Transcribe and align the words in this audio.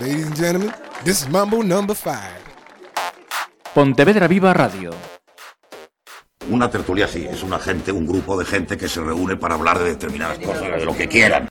Ladies 0.00 0.26
and 0.26 0.36
gentlemen, 0.36 0.72
this 1.04 1.20
is 1.22 1.28
Mambo 1.28 1.62
number 1.62 1.94
five. 1.94 2.40
Pontevedra 3.74 4.26
Viva 4.26 4.52
Radio. 4.54 4.90
Una 6.50 6.70
tertulia 6.70 7.06
sí, 7.06 7.26
es 7.28 7.42
una 7.42 7.58
gente, 7.58 7.92
un 7.92 8.06
grupo 8.06 8.38
de 8.38 8.46
gente 8.46 8.76
que 8.78 8.88
se 8.88 9.00
reúne 9.00 9.36
para 9.36 9.54
hablar 9.54 9.78
de 9.78 9.90
determinadas 9.90 10.38
cosas, 10.38 10.62
de 10.62 10.84
lo 10.86 10.96
que 10.96 11.08
quieran. 11.08 11.48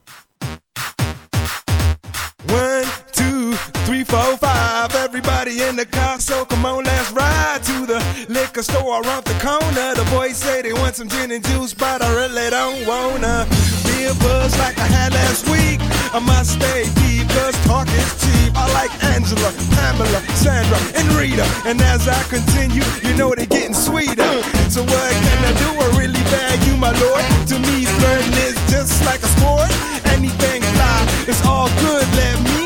One, 2.50 2.86
two, 3.14 3.54
three, 3.86 4.04
four, 4.04 4.38
five. 4.38 4.94
Everybody 4.96 5.62
in 5.62 5.76
the 5.76 5.86
car, 5.86 6.20
so 6.20 6.44
come 6.44 6.66
on, 6.66 6.84
let's 6.84 7.12
ride 7.12 7.62
to 7.64 7.86
the 7.86 8.02
liquor 8.28 8.64
store 8.64 9.02
around 9.04 9.24
the 9.26 9.36
corner. 9.40 9.94
The 9.94 10.08
boys 10.12 10.36
say 10.36 10.64
they 10.64 10.74
want 10.74 10.96
some 10.96 11.08
gin 11.08 11.32
and 11.32 11.46
juice, 11.46 11.76
but 11.76 12.02
I 12.02 12.12
really 12.16 12.50
don't 12.50 12.88
wanna 12.88 13.46
be 13.86 14.06
a 14.06 14.16
buzz 14.16 14.58
like 14.58 14.80
I 14.80 14.88
had 14.88 15.14
last 15.14 15.48
week. 15.48 15.80
I 16.14 16.20
must 16.20 16.54
stay 16.54 16.90
deep, 16.96 17.30
cause 17.30 17.56
talk 17.66 17.88
is. 17.88 18.21
I 18.62 18.66
like 18.78 18.94
Angela, 19.04 19.50
Pamela, 19.76 20.22
Sandra, 20.38 20.78
and 20.94 21.08
Rita. 21.18 21.46
And 21.66 21.82
as 21.82 22.08
I 22.08 22.22
continue, 22.30 22.86
you 23.02 23.18
know 23.18 23.34
they're 23.34 23.50
getting 23.50 23.74
sweeter. 23.74 24.32
So 24.70 24.84
what 24.84 25.12
can 25.26 25.40
I 25.50 25.54
do? 25.64 25.70
I 25.82 25.88
really 25.98 26.24
bag 26.30 26.62
you, 26.68 26.78
my 26.78 26.94
lord. 27.04 27.26
To 27.50 27.58
me, 27.58 27.86
flirting 27.98 28.38
is 28.46 28.58
just 28.70 29.04
like 29.06 29.22
a 29.26 29.32
sport. 29.36 29.72
Anything 30.14 30.62
fly, 30.76 31.00
it's 31.28 31.44
all 31.46 31.70
good. 31.82 32.06
Let 32.22 32.38
me 32.46 32.62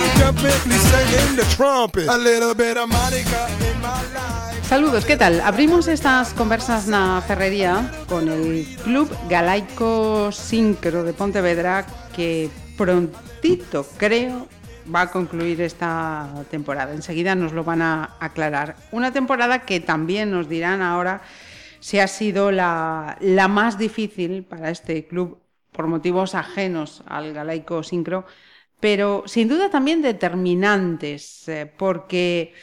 please 0.64 0.82
sing 0.92 1.36
the 1.36 1.46
trumpet. 1.56 2.08
A 2.10 2.18
little 2.18 2.54
bit 2.54 2.78
of 2.78 2.90
Monica 2.90 3.48
in 3.62 3.80
my 3.82 4.02
life. 4.14 4.68
Saludos, 4.68 5.06
¿qué 5.06 5.16
tal? 5.16 5.42
Abrimos 5.42 5.88
estas 5.88 6.34
conversas 6.34 6.88
na 6.88 7.22
ferrería 7.22 7.90
con 8.10 8.28
el 8.28 8.66
Club 8.84 9.10
Galaico 9.30 10.32
Sincro 10.32 11.04
de 11.04 11.14
Pontevedra 11.14 11.86
que 12.16 12.50
prontito, 12.76 13.86
creo, 13.98 14.48
va 14.94 15.02
a 15.02 15.12
concluir 15.12 15.62
esta 15.62 16.30
temporada. 16.52 16.94
Enseguida 16.94 17.36
nos 17.36 17.54
lo 17.54 17.64
van 17.64 17.82
a 17.82 18.16
aclarar. 18.20 18.76
Una 18.92 19.12
temporada 19.12 19.66
que 19.66 19.80
también 19.80 20.32
nos 20.32 20.50
dirán 20.50 20.82
ahora 20.82 21.22
si 21.80 22.00
ha 22.00 22.08
sido 22.08 22.52
la, 22.52 23.18
la 23.20 23.48
más 23.48 23.78
difícil 23.78 24.44
para 24.44 24.70
este 24.70 25.06
club 25.06 25.40
por 25.72 25.88
motivos 25.88 26.36
ajenos 26.36 27.04
al 27.06 27.34
Galaico 27.34 27.84
Sincro, 27.84 28.26
pero 28.80 29.24
sin 29.26 29.48
duda 29.48 29.70
también 29.70 30.02
determinantes, 30.02 31.48
eh, 31.48 31.72
porque 31.78 32.54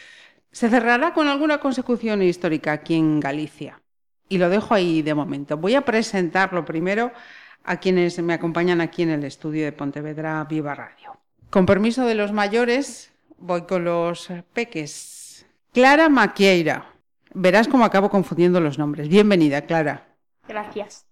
se 0.50 0.68
cerrará 0.68 1.12
con 1.14 1.28
alguna 1.28 1.58
consecución 1.58 2.22
histórica 2.22 2.72
aquí 2.72 2.94
en 2.94 3.20
Galicia. 3.20 3.82
Y 4.28 4.38
lo 4.38 4.48
dejo 4.48 4.74
ahí 4.74 5.02
de 5.02 5.14
momento. 5.14 5.56
Voy 5.56 5.74
a 5.74 5.82
presentarlo 5.84 6.64
primero 6.64 7.12
a 7.64 7.76
quienes 7.78 8.20
me 8.22 8.34
acompañan 8.34 8.80
aquí 8.80 9.02
en 9.02 9.10
el 9.10 9.24
estudio 9.24 9.64
de 9.64 9.72
Pontevedra 9.72 10.44
Viva 10.44 10.74
Radio. 10.74 11.21
Con 11.52 11.66
permiso 11.66 12.06
de 12.06 12.14
los 12.14 12.32
mayores, 12.32 13.12
voy 13.36 13.62
con 13.66 13.84
los 13.84 14.30
peques. 14.54 15.44
Clara 15.74 16.08
Maquieira. 16.08 16.86
Verás 17.34 17.68
cómo 17.68 17.84
acabo 17.84 18.08
confundiendo 18.08 18.58
los 18.58 18.78
nombres. 18.78 19.08
Bienvenida, 19.10 19.60
Clara. 19.66 20.06
Gracias. 20.48 21.04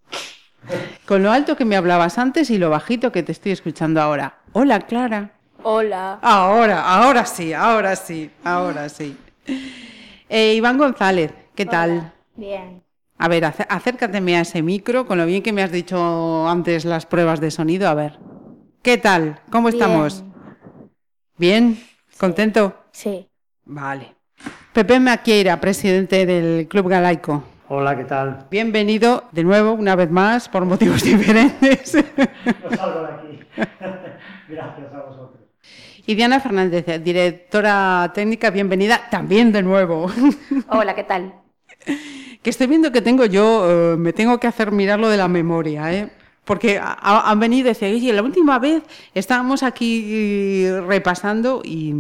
Con 1.05 1.23
lo 1.23 1.31
alto 1.31 1.57
que 1.57 1.67
me 1.67 1.77
hablabas 1.77 2.17
antes 2.17 2.49
y 2.49 2.57
lo 2.57 2.71
bajito 2.71 3.13
que 3.13 3.23
te 3.23 3.33
estoy 3.33 3.53
escuchando 3.53 4.01
ahora. 4.01 4.39
Hola, 4.55 4.81
Clara. 4.81 5.33
Hola. 5.63 6.19
Ahora, 6.23 6.85
ahora 6.91 7.27
sí, 7.27 7.53
ahora 7.53 7.95
sí, 7.95 8.31
ahora 8.43 8.89
sí. 8.89 9.15
Eh, 10.31 10.55
Iván 10.55 10.79
González, 10.79 11.35
¿qué 11.55 11.67
tal? 11.67 12.15
Bien. 12.35 12.83
A 13.19 13.29
ver, 13.29 13.45
acé- 13.45 13.67
acércateme 13.69 14.39
a 14.39 14.41
ese 14.41 14.63
micro, 14.63 15.07
con 15.07 15.19
lo 15.19 15.27
bien 15.27 15.43
que 15.43 15.53
me 15.53 15.63
has 15.63 15.71
dicho 15.71 16.49
antes 16.49 16.87
las 16.87 17.05
pruebas 17.05 17.41
de 17.41 17.51
sonido. 17.51 17.91
A 17.91 17.95
ver. 17.95 18.19
¿Qué 18.81 18.97
tal? 18.97 19.41
¿Cómo 19.51 19.69
estamos? 19.69 20.25
¿Bien? 21.41 21.83
¿Contento? 22.19 22.75
Sí. 22.93 23.27
Vale. 23.65 24.15
Pepe 24.75 25.01
Maquieira, 25.01 25.59
presidente 25.59 26.27
del 26.27 26.69
Club 26.69 26.91
Galaico. 26.91 27.43
Hola, 27.69 27.97
¿qué 27.97 28.05
tal? 28.05 28.47
Bienvenido 28.51 29.25
de 29.33 29.43
nuevo, 29.43 29.73
una 29.73 29.97
vez 29.97 30.11
más, 30.11 30.51
por 30.51 30.67
motivos 30.67 31.03
diferentes. 31.03 31.95
No 31.95 32.77
salgo 32.77 33.01
de 33.01 33.13
aquí. 33.15 33.41
Gracias 34.51 34.93
a 34.93 35.01
vosotros. 35.01 35.41
Y 36.05 36.15
Diana 36.15 36.41
Fernández, 36.41 36.85
directora 37.03 38.13
técnica, 38.15 38.51
bienvenida 38.51 39.09
también 39.11 39.51
de 39.51 39.63
nuevo. 39.63 40.13
Hola, 40.69 40.95
¿qué 40.95 41.05
tal? 41.05 41.33
que 42.43 42.51
estoy 42.51 42.67
viendo 42.67 42.93
que 42.93 43.01
tengo 43.01 43.25
yo, 43.25 43.95
eh, 43.95 43.97
me 43.97 44.13
tengo 44.13 44.39
que 44.39 44.47
hacer 44.47 44.73
mirar 44.73 45.01
lo 45.01 45.09
de 45.09 45.17
la 45.17 45.29
memoria, 45.29 45.91
¿eh? 45.91 46.11
Porque 46.51 46.79
ha- 46.79 46.99
ha- 47.01 47.31
han 47.31 47.39
venido 47.39 47.67
y 47.67 47.75
decían, 47.75 47.93
oye, 47.95 48.13
la 48.13 48.23
última 48.23 48.59
vez 48.59 48.83
estábamos 49.15 49.63
aquí 49.63 50.69
repasando 50.87 51.63
y 51.65 51.95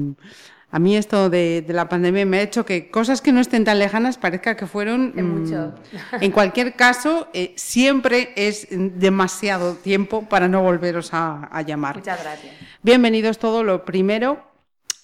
a 0.73 0.79
mí 0.79 0.97
esto 0.97 1.31
de, 1.31 1.63
de 1.67 1.73
la 1.73 1.89
pandemia 1.89 2.27
me 2.27 2.39
ha 2.39 2.43
hecho 2.43 2.65
que 2.65 2.91
cosas 2.91 3.21
que 3.21 3.33
no 3.33 3.41
estén 3.41 3.65
tan 3.65 3.79
lejanas 3.79 4.19
parezca 4.19 4.57
que 4.57 4.67
fueron... 4.67 5.13
De 5.15 5.23
mucho. 5.23 5.75
mm, 5.93 6.15
En 6.27 6.31
cualquier 6.33 6.75
caso, 6.75 7.29
eh, 7.33 7.53
siempre 7.57 8.33
es 8.35 8.67
demasiado 8.71 9.75
tiempo 9.75 10.29
para 10.29 10.49
no 10.49 10.63
volveros 10.63 11.15
a, 11.15 11.45
a 11.45 11.63
llamar. 11.63 11.97
Muchas 11.99 12.21
gracias. 12.23 12.55
Bienvenidos 12.83 13.39
todo 13.39 13.63
lo 13.63 13.85
primero. 13.85 14.49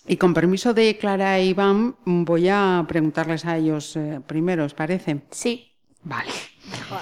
Y 0.08 0.16
con 0.18 0.34
permiso 0.34 0.72
de 0.74 0.96
Clara 0.98 1.38
e 1.38 1.46
Iván, 1.46 1.96
voy 2.04 2.48
a 2.48 2.84
preguntarles 2.86 3.44
a 3.44 3.56
ellos 3.56 3.96
eh, 3.96 4.20
primero, 4.26 4.64
¿os 4.64 4.74
parece? 4.74 5.20
Sí. 5.30 5.72
Vale. 6.04 6.30
Mejor. 6.70 7.00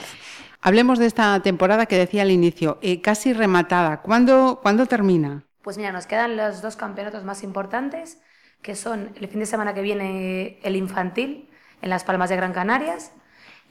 Hablemos 0.66 0.98
de 0.98 1.04
esta 1.04 1.38
temporada 1.40 1.84
que 1.84 1.98
decía 1.98 2.22
al 2.22 2.30
inicio, 2.30 2.78
eh, 2.80 3.02
casi 3.02 3.34
rematada. 3.34 4.00
¿Cuándo, 4.00 4.60
¿Cuándo 4.62 4.86
termina? 4.86 5.44
Pues 5.60 5.76
mira, 5.76 5.92
nos 5.92 6.06
quedan 6.06 6.38
los 6.38 6.62
dos 6.62 6.76
campeonatos 6.76 7.22
más 7.22 7.42
importantes, 7.42 8.16
que 8.62 8.74
son 8.74 9.10
el 9.20 9.28
fin 9.28 9.40
de 9.40 9.46
semana 9.46 9.74
que 9.74 9.82
viene 9.82 10.58
el 10.62 10.76
infantil 10.76 11.50
en 11.82 11.90
Las 11.90 12.04
Palmas 12.04 12.30
de 12.30 12.36
Gran 12.36 12.54
Canarias 12.54 13.12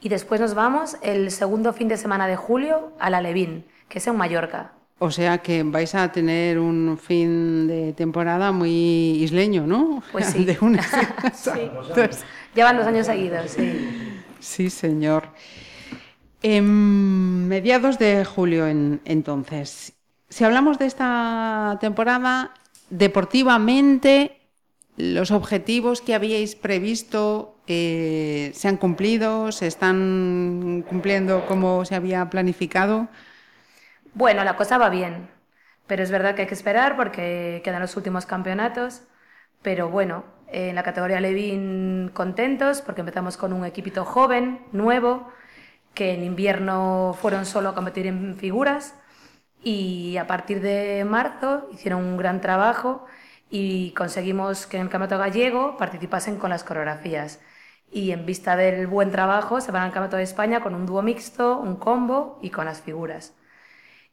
y 0.00 0.08
después 0.08 0.40
nos 0.40 0.54
vamos 0.54 0.96
el 1.02 1.32
segundo 1.32 1.72
fin 1.72 1.88
de 1.88 1.96
semana 1.96 2.28
de 2.28 2.36
julio 2.36 2.92
a 3.00 3.10
la 3.10 3.20
Levín, 3.20 3.64
que 3.88 3.98
es 3.98 4.06
en 4.06 4.14
Mallorca. 4.16 4.74
O 5.00 5.10
sea 5.10 5.38
que 5.38 5.64
vais 5.64 5.96
a 5.96 6.12
tener 6.12 6.60
un 6.60 6.96
fin 6.96 7.66
de 7.66 7.92
temporada 7.94 8.52
muy 8.52 8.70
isleño, 9.20 9.66
¿no? 9.66 10.00
Pues 10.12 10.26
sí. 10.26 10.44
De 10.44 10.56
una- 10.60 10.80
Sí. 11.34 11.70
Llevan 12.54 12.76
dos 12.76 12.86
años 12.86 13.06
seguidos, 13.06 13.50
sí. 13.50 14.20
Sí, 14.38 14.70
señor. 14.70 15.24
En 16.44 17.48
mediados 17.48 17.98
de 17.98 18.24
julio, 18.24 18.66
en- 18.68 19.00
entonces, 19.06 19.94
si 20.28 20.44
hablamos 20.44 20.78
de 20.78 20.86
esta 20.86 21.78
temporada, 21.80 22.52
deportivamente, 22.90 24.40
los 24.96 25.30
objetivos 25.30 26.02
que 26.02 26.14
habíais 26.14 26.54
previsto 26.54 27.56
eh, 27.66 28.52
se 28.54 28.68
han 28.68 28.76
cumplido, 28.76 29.52
se 29.52 29.66
están 29.66 30.84
cumpliendo 30.88 31.46
como 31.46 31.84
se 31.86 31.94
había 31.94 32.28
planificado. 32.28 33.08
Bueno, 34.14 34.44
la 34.44 34.56
cosa 34.56 34.78
va 34.78 34.90
bien, 34.90 35.28
pero 35.86 36.02
es 36.02 36.10
verdad 36.10 36.34
que 36.34 36.42
hay 36.42 36.48
que 36.48 36.54
esperar 36.54 36.96
porque 36.96 37.60
quedan 37.64 37.80
los 37.80 37.96
últimos 37.96 38.26
campeonatos. 38.26 39.02
Pero 39.62 39.88
bueno, 39.88 40.24
en 40.48 40.74
la 40.74 40.82
categoría 40.82 41.20
Levin 41.20 42.10
contentos 42.14 42.82
porque 42.82 43.00
empezamos 43.00 43.36
con 43.36 43.52
un 43.52 43.64
equipito 43.64 44.04
joven, 44.04 44.60
nuevo, 44.72 45.28
que 45.94 46.12
en 46.14 46.24
invierno 46.24 47.16
fueron 47.20 47.46
solo 47.46 47.70
a 47.70 47.74
competir 47.74 48.06
en 48.06 48.36
figuras 48.36 48.94
y 49.62 50.16
a 50.18 50.26
partir 50.26 50.60
de 50.60 51.04
marzo 51.04 51.68
hicieron 51.72 52.04
un 52.04 52.16
gran 52.16 52.40
trabajo 52.40 53.06
y 53.50 53.92
conseguimos 53.92 54.66
que 54.66 54.76
en 54.78 54.84
el 54.84 54.88
campeonato 54.90 55.18
gallego 55.18 55.76
participasen 55.76 56.38
con 56.38 56.50
las 56.50 56.64
coreografías. 56.64 57.40
Y 57.90 58.10
en 58.12 58.26
vista 58.26 58.56
del 58.56 58.86
buen 58.88 59.10
trabajo 59.10 59.60
se 59.60 59.72
van 59.72 59.82
al 59.84 59.92
campeonato 59.92 60.16
de 60.16 60.24
España 60.24 60.60
con 60.60 60.74
un 60.74 60.86
dúo 60.86 61.02
mixto, 61.02 61.58
un 61.60 61.76
combo 61.76 62.38
y 62.42 62.50
con 62.50 62.64
las 62.66 62.80
figuras. 62.82 63.34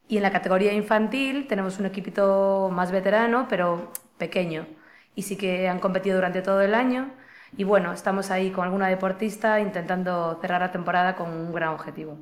Y 0.08 0.18
en 0.18 0.24
la 0.24 0.32
categoría 0.32 0.74
infantil 0.74 1.48
tenemos 1.48 1.80
un 1.80 1.86
equipito 1.88 2.70
más 2.72 2.92
veterano, 2.92 3.48
pero 3.50 3.92
pequeño. 4.18 4.68
Y 5.16 5.24
sí 5.24 5.38
que 5.38 5.70
han 5.70 5.80
competido 5.80 6.18
durante 6.18 6.42
todo 6.42 6.62
el 6.62 6.74
año. 6.76 7.12
Y 7.58 7.64
bueno, 7.64 7.92
estamos 7.92 8.32
ahí 8.32 8.52
con 8.52 8.66
alguna 8.66 8.88
deportista 8.88 9.60
intentando 9.60 10.38
cerrar 10.42 10.62
la 10.62 10.72
temporada 10.72 11.16
con 11.16 11.30
un 11.30 11.54
gran 11.54 11.70
objetivo. 11.70 12.18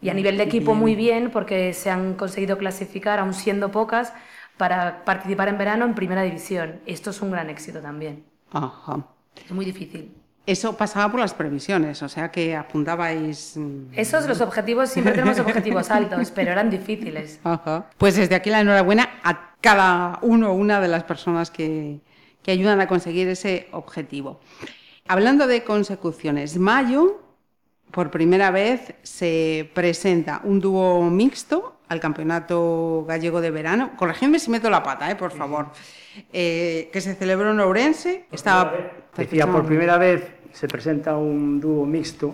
Y 0.00 0.10
a 0.10 0.14
nivel 0.14 0.36
de 0.36 0.44
equipo 0.44 0.74
muy 0.74 0.94
bien 0.94 1.30
porque 1.30 1.72
se 1.72 1.90
han 1.90 2.14
conseguido 2.14 2.58
clasificar, 2.58 3.18
aún 3.18 3.34
siendo 3.34 3.70
pocas, 3.70 4.12
para 4.56 5.04
participar 5.04 5.48
en 5.48 5.58
verano 5.58 5.84
en 5.84 5.94
primera 5.94 6.22
división. 6.22 6.80
Esto 6.86 7.10
es 7.10 7.20
un 7.22 7.30
gran 7.30 7.50
éxito 7.50 7.80
también. 7.80 8.24
Ajá. 8.52 9.04
Es 9.44 9.50
muy 9.52 9.64
difícil. 9.64 10.14
Eso 10.46 10.76
pasaba 10.76 11.10
por 11.10 11.20
las 11.20 11.34
previsiones, 11.34 12.02
o 12.02 12.08
sea 12.08 12.30
que 12.30 12.56
apuntabais. 12.56 13.56
mm, 13.56 13.92
Esos 13.92 14.26
los 14.26 14.40
objetivos, 14.40 14.88
siempre 14.88 15.12
tenemos 15.12 15.38
objetivos 15.46 15.90
altos, 15.90 16.30
pero 16.30 16.52
eran 16.52 16.70
difíciles. 16.70 17.38
Ajá. 17.44 17.86
Pues 17.98 18.16
desde 18.16 18.34
aquí 18.34 18.50
la 18.50 18.60
enhorabuena 18.60 19.08
a 19.22 19.54
cada 19.60 20.18
uno 20.22 20.50
o 20.50 20.54
una 20.54 20.80
de 20.80 20.88
las 20.88 21.04
personas 21.04 21.50
que, 21.50 22.00
que 22.48 22.52
ayudan 22.52 22.80
a 22.80 22.88
conseguir 22.88 23.28
ese 23.28 23.68
objetivo. 23.72 24.40
Hablando 25.06 25.46
de 25.46 25.64
consecuciones, 25.64 26.56
mayo, 26.56 27.20
por 27.90 28.10
primera 28.10 28.50
vez 28.50 28.94
se 29.02 29.70
presenta 29.74 30.40
un 30.42 30.58
dúo 30.58 31.10
mixto 31.10 31.76
al 31.88 32.00
Campeonato 32.00 33.04
Gallego 33.06 33.42
de 33.42 33.50
Verano. 33.50 33.90
Corregidme 33.98 34.38
si 34.38 34.50
meto 34.50 34.70
la 34.70 34.82
pata, 34.82 35.10
eh, 35.10 35.16
por 35.16 35.32
favor. 35.32 35.66
Eh, 36.32 36.88
que 36.90 37.02
se 37.02 37.14
celebró 37.16 37.50
en 37.50 37.60
Ourense. 37.60 38.24
Estaba... 38.32 38.72
Decía, 39.14 39.46
por 39.46 39.66
primera 39.66 39.98
vez 39.98 40.32
se 40.52 40.68
presenta 40.68 41.18
un 41.18 41.60
dúo 41.60 41.84
mixto, 41.84 42.32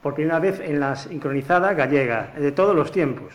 por 0.00 0.14
primera 0.14 0.38
vez 0.38 0.60
en 0.60 0.78
la 0.78 0.94
sincronizada 0.94 1.74
gallega, 1.74 2.34
de 2.38 2.52
todos 2.52 2.76
los 2.76 2.92
tiempos. 2.92 3.34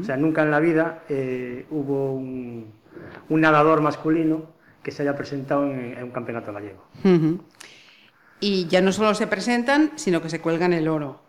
O 0.00 0.02
sea, 0.02 0.16
nunca 0.16 0.42
en 0.42 0.50
la 0.50 0.58
vida 0.58 1.04
eh, 1.08 1.64
hubo 1.70 2.14
un, 2.14 2.72
un 3.28 3.40
nadador 3.40 3.82
masculino 3.82 4.57
que 4.88 4.92
se 4.94 5.02
haya 5.02 5.14
presentado 5.14 5.64
en, 5.66 5.94
en 5.98 6.04
un 6.04 6.10
campeonato 6.10 6.50
gallego. 6.50 6.82
Ujú. 7.04 7.44
Y 8.40 8.66
ya 8.68 8.80
no 8.80 8.90
solo 8.90 9.14
se 9.14 9.26
presentan, 9.26 9.90
sino 9.96 10.22
que 10.22 10.30
se 10.30 10.40
cuelgan 10.40 10.72
el 10.72 10.88
oro. 10.88 11.20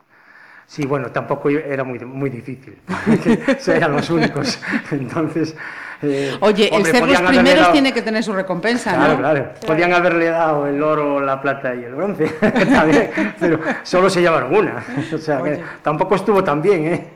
Sí, 0.66 0.86
bueno, 0.86 1.12
tampoco 1.12 1.50
era 1.50 1.84
muy, 1.84 2.00
muy 2.00 2.30
difícil, 2.30 2.78
porque 3.06 3.38
eran 3.76 3.92
los 3.92 4.10
únicos. 4.12 4.62
Entonces. 4.92 5.58
eh, 6.04 6.38
Oye, 6.40 6.70
el 6.70 6.76
hombre, 6.76 6.92
ser 6.94 7.06
los 7.06 7.22
primeros 7.24 7.60
dado- 7.62 7.72
tiene 7.74 7.92
que 7.92 8.02
tener 8.02 8.24
su 8.24 8.32
recompensa, 8.32 8.94
Claro, 8.96 9.14
¿no? 9.14 9.20
claro. 9.20 9.52
Podían 9.68 9.92
haberle 9.92 10.28
dado 10.28 10.66
el 10.68 10.82
oro, 10.82 11.20
la 11.20 11.42
plata 11.42 11.76
y 11.76 11.84
el 11.84 11.96
bronce, 11.96 12.32
pero 13.42 13.60
solo 13.84 14.10
se 14.10 14.22
llevaron 14.22 14.56
una. 14.56 14.86
O 15.14 15.18
sea, 15.18 15.42
que 15.44 15.62
tampoco 15.82 16.16
estuvo 16.16 16.42
tan 16.46 16.62
bien, 16.62 16.86
¿eh? 16.86 17.08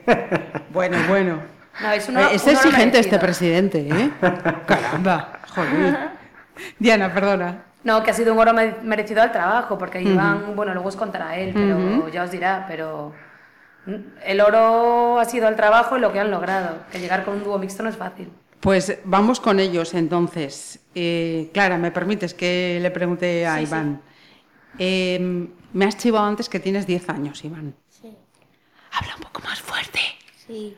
Bueno, 0.74 0.98
bueno. 1.08 1.38
No, 1.82 1.92
es 1.92 2.10
una, 2.10 2.32
Eh, 2.32 2.36
es 2.36 2.44
oro 2.44 2.52
exigente 2.54 3.00
este 3.00 3.18
presidente, 3.20 3.88
¿eh? 3.88 4.10
Caramba, 4.68 5.40
joder. 5.56 6.23
Diana, 6.80 7.14
perdona. 7.14 7.64
No, 7.84 8.02
que 8.04 8.12
ha 8.12 8.14
sido 8.14 8.34
un 8.34 8.40
oro 8.40 8.54
me- 8.54 8.76
merecido 8.84 9.22
al 9.22 9.32
trabajo, 9.32 9.78
porque 9.78 10.02
Iván, 10.02 10.56
bueno, 10.56 10.74
luego 10.74 10.88
os 10.90 10.96
contará 10.96 11.36
él, 11.38 11.52
pero 11.54 12.08
ya 12.10 12.24
os 12.24 12.32
dirá, 12.32 12.66
pero 12.68 13.14
el 14.26 14.40
oro 14.40 15.20
ha 15.20 15.26
sido 15.26 15.48
al 15.48 15.56
trabajo 15.58 15.98
y 15.98 16.00
lo 16.00 16.14
que 16.14 16.20
han 16.20 16.32
logrado, 16.32 16.78
que 16.92 17.00
llegar 17.00 17.26
con 17.26 17.36
un 17.36 17.44
dúo 17.44 17.58
mixto 17.60 17.84
no 17.84 17.90
es 17.90 17.98
fácil. 17.98 18.30
Pues 18.62 18.98
vamos 19.04 19.42
con 19.42 19.60
ellos 19.60 19.94
entonces. 19.94 20.80
Eh, 20.96 21.50
Clara, 21.54 21.78
¿me 21.78 21.92
permites 21.92 22.34
que 22.34 22.80
le 22.82 22.90
pregunte 22.92 23.46
a 23.46 23.58
Sí, 23.58 23.64
Iván? 23.64 24.02
Eh, 24.80 25.50
me 25.74 25.86
has 25.86 25.98
chivado 25.98 26.26
antes 26.26 26.48
que 26.48 26.62
tienes 26.62 26.88
10 26.88 27.10
años, 27.10 27.44
Iván. 27.44 27.76
Sí, 27.90 28.16
Habla 28.94 29.16
un 29.18 29.22
poco 29.24 29.42
más 29.42 29.60
fuerte. 29.62 30.00
sí. 30.48 30.78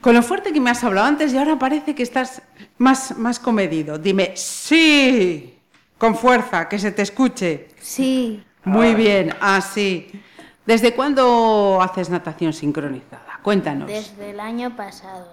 Con 0.00 0.14
lo 0.14 0.22
fuerte 0.22 0.52
que 0.52 0.60
me 0.60 0.70
has 0.70 0.84
hablado 0.84 1.08
antes 1.08 1.34
y 1.34 1.36
ahora 1.38 1.58
parece 1.58 1.96
que 1.96 2.04
estás 2.04 2.40
más, 2.80 3.16
más 3.18 3.38
comedido. 3.38 3.98
Dime, 3.98 4.32
sí, 4.36 5.58
con 5.98 6.16
fuerza, 6.16 6.68
que 6.68 6.78
se 6.78 6.90
te 6.90 7.02
escuche. 7.02 7.68
Sí, 7.78 8.42
Muy 8.64 8.94
bien, 8.94 9.34
así. 9.40 10.10
¿Desde 10.66 10.94
cuándo 10.94 11.78
haces 11.82 12.10
natación 12.10 12.52
sincronizada? 12.52 13.40
Cuéntanos. 13.42 13.86
desde 13.88 14.30
el 14.30 14.40
año 14.40 14.76
pasado. 14.76 15.26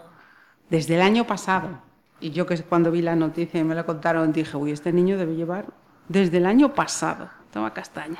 Desde 0.70 0.96
el 0.96 1.02
año 1.02 1.26
pasado. 1.26 1.70
Y 2.20 2.32
yo 2.32 2.46
que 2.46 2.58
cuando 2.64 2.92
vi 2.92 3.02
la 3.02 3.16
noticia 3.16 3.60
y 3.60 3.64
me 3.64 3.76
la 3.76 3.86
contaron 3.86 4.34
dije, 4.34 4.58
uy, 4.58 4.72
este 4.72 4.92
niño 4.92 5.18
debe 5.18 5.36
llevar 5.36 5.66
desde 6.10 6.38
el 6.38 6.46
año 6.46 6.74
pasado. 6.74 7.30
Toma 7.52 7.74
castaña. 7.74 8.20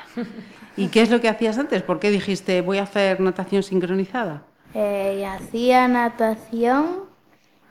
¿Y 0.76 0.88
qué 0.88 1.02
es 1.02 1.10
lo 1.10 1.20
que 1.20 1.28
hacías 1.28 1.58
antes? 1.58 1.82
¿Por 1.82 2.00
qué 2.00 2.10
dijiste 2.10 2.60
voy 2.62 2.78
a 2.78 2.84
hacer 2.84 3.20
natación 3.20 3.62
sincronizada? 3.62 4.42
Eh, 4.74 5.26
hacía 5.26 5.88
natación 5.88 7.07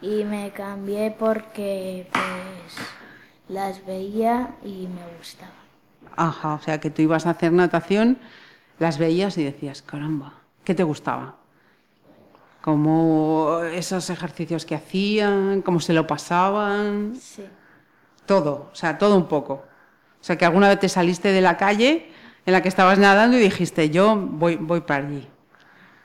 y 0.01 0.23
me 0.23 0.51
cambié 0.51 1.15
porque 1.17 2.07
pues 2.11 2.87
las 3.49 3.85
veía 3.85 4.55
y 4.63 4.87
me 4.87 5.17
gustaban. 5.17 5.53
Ajá, 6.15 6.55
o 6.55 6.61
sea 6.61 6.79
que 6.79 6.89
tú 6.89 7.01
ibas 7.01 7.25
a 7.25 7.31
hacer 7.31 7.51
natación, 7.51 8.17
las 8.79 8.97
veías 8.97 9.37
y 9.37 9.43
decías, 9.43 9.81
caramba, 9.81 10.33
¿qué 10.63 10.73
te 10.75 10.83
gustaba? 10.83 11.35
Como 12.61 13.61
esos 13.73 14.09
ejercicios 14.09 14.65
que 14.65 14.75
hacían, 14.75 15.61
cómo 15.61 15.79
se 15.79 15.93
lo 15.93 16.05
pasaban, 16.05 17.15
Sí, 17.19 17.45
todo, 18.25 18.69
o 18.71 18.75
sea, 18.75 18.97
todo 18.97 19.15
un 19.15 19.27
poco. 19.27 19.53
O 19.53 20.23
sea 20.27 20.37
que 20.37 20.45
alguna 20.45 20.67
vez 20.67 20.79
te 20.79 20.89
saliste 20.89 21.31
de 21.31 21.41
la 21.41 21.57
calle 21.57 22.11
en 22.45 22.53
la 22.53 22.61
que 22.61 22.69
estabas 22.69 22.99
nadando 22.99 23.37
y 23.37 23.39
dijiste, 23.41 23.89
yo 23.89 24.15
voy, 24.15 24.57
voy 24.57 24.81
para 24.81 25.07
allí. 25.07 25.27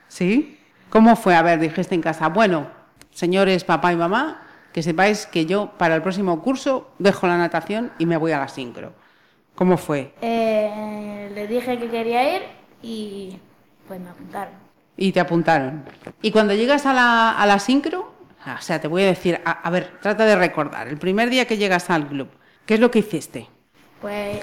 ¿Sí? 0.07 0.59
¿Cómo 0.89 1.15
fue? 1.15 1.35
A 1.35 1.41
ver, 1.41 1.59
dijiste 1.59 1.95
en 1.95 2.01
casa, 2.01 2.29
bueno, 2.29 2.67
señores 3.13 3.63
papá 3.63 3.93
y 3.93 3.95
mamá, 3.95 4.41
que 4.71 4.83
sepáis 4.83 5.25
que 5.27 5.45
yo 5.45 5.71
para 5.77 5.95
el 5.95 6.01
próximo 6.01 6.41
curso 6.41 6.91
dejo 6.99 7.27
la 7.27 7.37
natación 7.37 7.91
y 7.99 8.05
me 8.05 8.17
voy 8.17 8.31
a 8.31 8.39
la 8.39 8.47
sincro. 8.47 8.93
¿Cómo 9.55 9.77
fue? 9.77 10.13
Eh, 10.21 11.31
le 11.33 11.47
dije 11.47 11.77
que 11.77 11.89
quería 11.89 12.35
ir 12.37 12.41
y 12.81 13.37
pues 13.87 13.99
me 13.99 14.09
apuntaron. 14.09 14.53
Y 14.97 15.11
te 15.11 15.19
apuntaron. 15.19 15.85
Y 16.21 16.31
cuando 16.31 16.53
llegas 16.53 16.85
a 16.85 16.93
la, 16.93 17.31
a 17.31 17.45
la 17.45 17.59
sincro, 17.59 18.13
o 18.45 18.61
sea, 18.61 18.81
te 18.81 18.87
voy 18.87 19.03
a 19.03 19.07
decir, 19.07 19.39
a, 19.45 19.51
a 19.51 19.69
ver, 19.69 19.99
trata 20.01 20.25
de 20.25 20.35
recordar, 20.35 20.87
el 20.87 20.97
primer 20.97 21.29
día 21.29 21.45
que 21.45 21.57
llegas 21.57 21.89
al 21.89 22.07
club, 22.07 22.29
¿qué 22.65 22.73
es 22.75 22.79
lo 22.79 22.91
que 22.91 22.99
hiciste? 22.99 23.47
Pues 24.01 24.41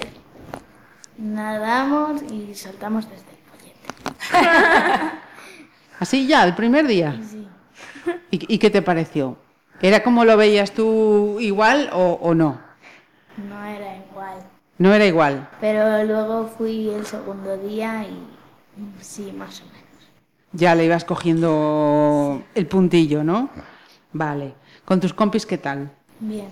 nadamos 1.18 2.22
y 2.30 2.54
saltamos 2.54 3.06
desde 3.08 3.30
el 3.30 3.38
pollete. 3.50 4.36
Así 5.98 6.26
ya, 6.26 6.44
el 6.44 6.54
primer 6.54 6.86
día. 6.86 7.20
Sí. 7.28 7.39
¿Y, 8.30 8.54
y 8.54 8.58
qué 8.58 8.70
te 8.70 8.82
pareció? 8.82 9.36
¿Era 9.82 10.02
como 10.02 10.24
lo 10.24 10.36
veías 10.36 10.72
tú 10.72 11.38
igual 11.40 11.90
o, 11.92 12.18
o 12.20 12.34
no? 12.34 12.60
No 13.48 13.64
era 13.64 13.96
igual. 13.96 14.38
No 14.78 14.94
era 14.94 15.06
igual. 15.06 15.48
Pero 15.60 16.04
luego 16.04 16.46
fui 16.56 16.90
el 16.90 17.06
segundo 17.06 17.56
día 17.56 18.04
y 18.04 19.02
sí, 19.02 19.32
más 19.36 19.60
o 19.60 19.64
menos. 19.64 19.80
Ya 20.52 20.74
le 20.74 20.84
ibas 20.84 21.04
cogiendo 21.04 22.42
el 22.54 22.66
puntillo, 22.66 23.22
¿no? 23.22 23.50
Vale. 24.12 24.54
¿Con 24.84 25.00
tus 25.00 25.14
compis 25.14 25.46
qué 25.46 25.58
tal? 25.58 25.90
Bien. 26.18 26.48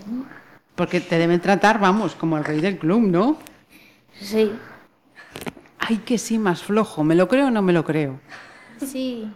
Porque 0.75 1.01
te 1.01 1.17
deben 1.17 1.41
tratar, 1.41 1.79
vamos, 1.79 2.15
como 2.15 2.37
el 2.37 2.45
rey 2.45 2.61
del 2.61 2.77
club, 2.77 3.01
¿no? 3.01 3.37
Sí. 4.19 4.51
Ay, 5.79 5.97
que 5.97 6.17
sí, 6.17 6.39
más 6.39 6.63
flojo. 6.63 7.03
¿Me 7.03 7.15
lo 7.15 7.27
creo 7.27 7.47
o 7.47 7.51
no 7.51 7.61
me 7.61 7.73
lo 7.73 7.83
creo? 7.83 8.19
Sí. 8.77 9.31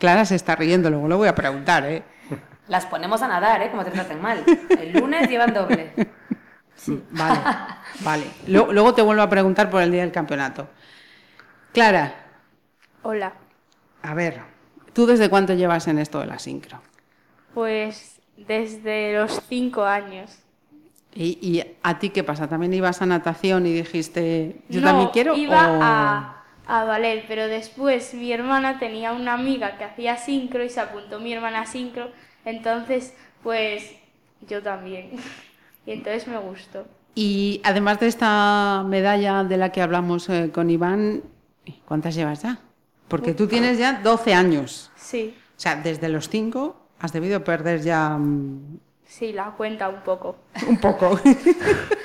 Clara 0.00 0.24
se 0.24 0.34
está 0.34 0.56
riendo, 0.56 0.90
luego 0.90 1.06
lo 1.06 1.18
voy 1.18 1.28
a 1.28 1.34
preguntar, 1.36 1.84
¿eh? 1.86 2.02
Las 2.66 2.86
ponemos 2.86 3.22
a 3.22 3.28
nadar, 3.28 3.62
¿eh? 3.62 3.70
Como 3.70 3.84
te 3.84 3.90
traten 3.92 4.20
mal. 4.20 4.42
El 4.80 4.92
lunes 4.92 5.28
llevan 5.28 5.54
doble. 5.54 5.92
Vale, 7.10 7.40
vale. 8.00 8.24
Luego, 8.48 8.72
luego 8.72 8.94
te 8.94 9.02
vuelvo 9.02 9.22
a 9.22 9.28
preguntar 9.28 9.68
por 9.70 9.82
el 9.82 9.92
día 9.92 10.00
del 10.02 10.12
campeonato. 10.12 10.68
Clara, 11.72 12.14
Hola, 13.02 13.32
a 14.02 14.14
ver, 14.14 14.40
¿tú 14.92 15.06
desde 15.06 15.28
cuánto 15.30 15.54
llevas 15.54 15.86
en 15.88 15.98
esto 15.98 16.20
de 16.20 16.26
la 16.26 16.38
sincro? 16.38 16.80
pues 17.54 18.20
desde 18.36 19.12
los 19.14 19.42
cinco 19.48 19.84
años. 19.84 20.38
¿Y, 21.12 21.38
y 21.42 21.76
a 21.82 21.98
ti 21.98 22.10
qué 22.10 22.22
pasa? 22.24 22.48
¿También 22.48 22.72
ibas 22.72 23.02
a 23.02 23.06
natación 23.06 23.66
y 23.66 23.72
dijiste, 23.74 24.62
yo 24.68 24.80
no, 24.80 24.86
también 24.86 25.08
quiero? 25.12 25.34
iba 25.36 25.70
o- 25.72 25.80
a, 25.82 26.39
a 26.70 26.84
Valer, 26.84 27.24
pero 27.26 27.48
después 27.48 28.14
mi 28.14 28.32
hermana 28.32 28.78
tenía 28.78 29.12
una 29.12 29.34
amiga 29.34 29.76
que 29.76 29.82
hacía 29.82 30.16
sincro 30.16 30.62
y 30.62 30.68
se 30.70 30.78
apuntó 30.78 31.18
mi 31.18 31.32
hermana 31.32 31.62
a 31.62 31.66
sincro, 31.66 32.10
entonces 32.44 33.12
pues 33.42 33.92
yo 34.48 34.62
también. 34.62 35.10
Y 35.86 35.92
entonces 35.92 36.28
me 36.28 36.36
gustó. 36.36 36.86
Y 37.14 37.62
además 37.64 37.98
de 38.00 38.06
esta 38.06 38.84
medalla 38.86 39.44
de 39.44 39.56
la 39.56 39.72
que 39.72 39.80
hablamos 39.80 40.28
eh, 40.28 40.50
con 40.52 40.68
Iván, 40.68 41.22
¿cuántas 41.86 42.14
llevas 42.14 42.42
ya? 42.42 42.58
Porque 43.08 43.32
tú 43.32 43.48
tienes 43.48 43.78
ya 43.78 43.94
12 44.02 44.34
años. 44.34 44.92
Sí, 44.94 45.34
O 45.56 45.60
sea, 45.60 45.76
desde 45.76 46.10
los 46.10 46.28
5 46.28 46.76
has 47.00 47.12
debido 47.14 47.42
perder 47.42 47.80
ya 47.80 48.10
mm, 48.10 48.78
sí, 49.06 49.32
la 49.32 49.52
cuenta 49.52 49.88
un 49.88 50.02
poco. 50.02 50.36
un 50.68 50.78
poco. 50.78 51.18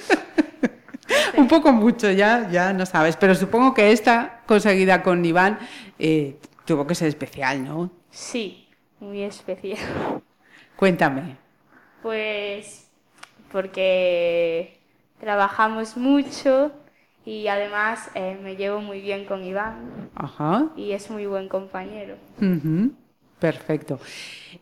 un 1.37 1.47
poco 1.47 1.71
mucho, 1.71 2.11
ya, 2.11 2.49
ya 2.49 2.73
no 2.73 2.85
sabes. 2.85 3.15
Pero 3.17 3.35
supongo 3.35 3.73
que 3.73 3.91
esta 3.91 4.41
conseguida 4.45 5.03
con 5.03 5.23
Iván 5.23 5.59
eh, 5.99 6.37
tuvo 6.65 6.85
que 6.87 6.95
ser 6.95 7.07
especial, 7.07 7.63
¿no? 7.63 7.91
Sí, 8.09 8.67
muy 8.99 9.21
especial. 9.23 9.79
Cuéntame. 10.75 11.37
Pues 12.01 12.89
porque 13.51 14.77
trabajamos 15.19 15.97
mucho 15.97 16.71
y 17.25 17.47
además 17.47 18.09
eh, 18.13 18.37
me 18.41 18.55
llevo 18.55 18.81
muy 18.81 19.01
bien 19.01 19.25
con 19.25 19.43
Iván 19.43 20.09
Ajá. 20.15 20.67
y 20.75 20.91
es 20.91 21.09
muy 21.09 21.25
buen 21.25 21.47
compañero. 21.47 22.15
Perfecto. 23.39 23.99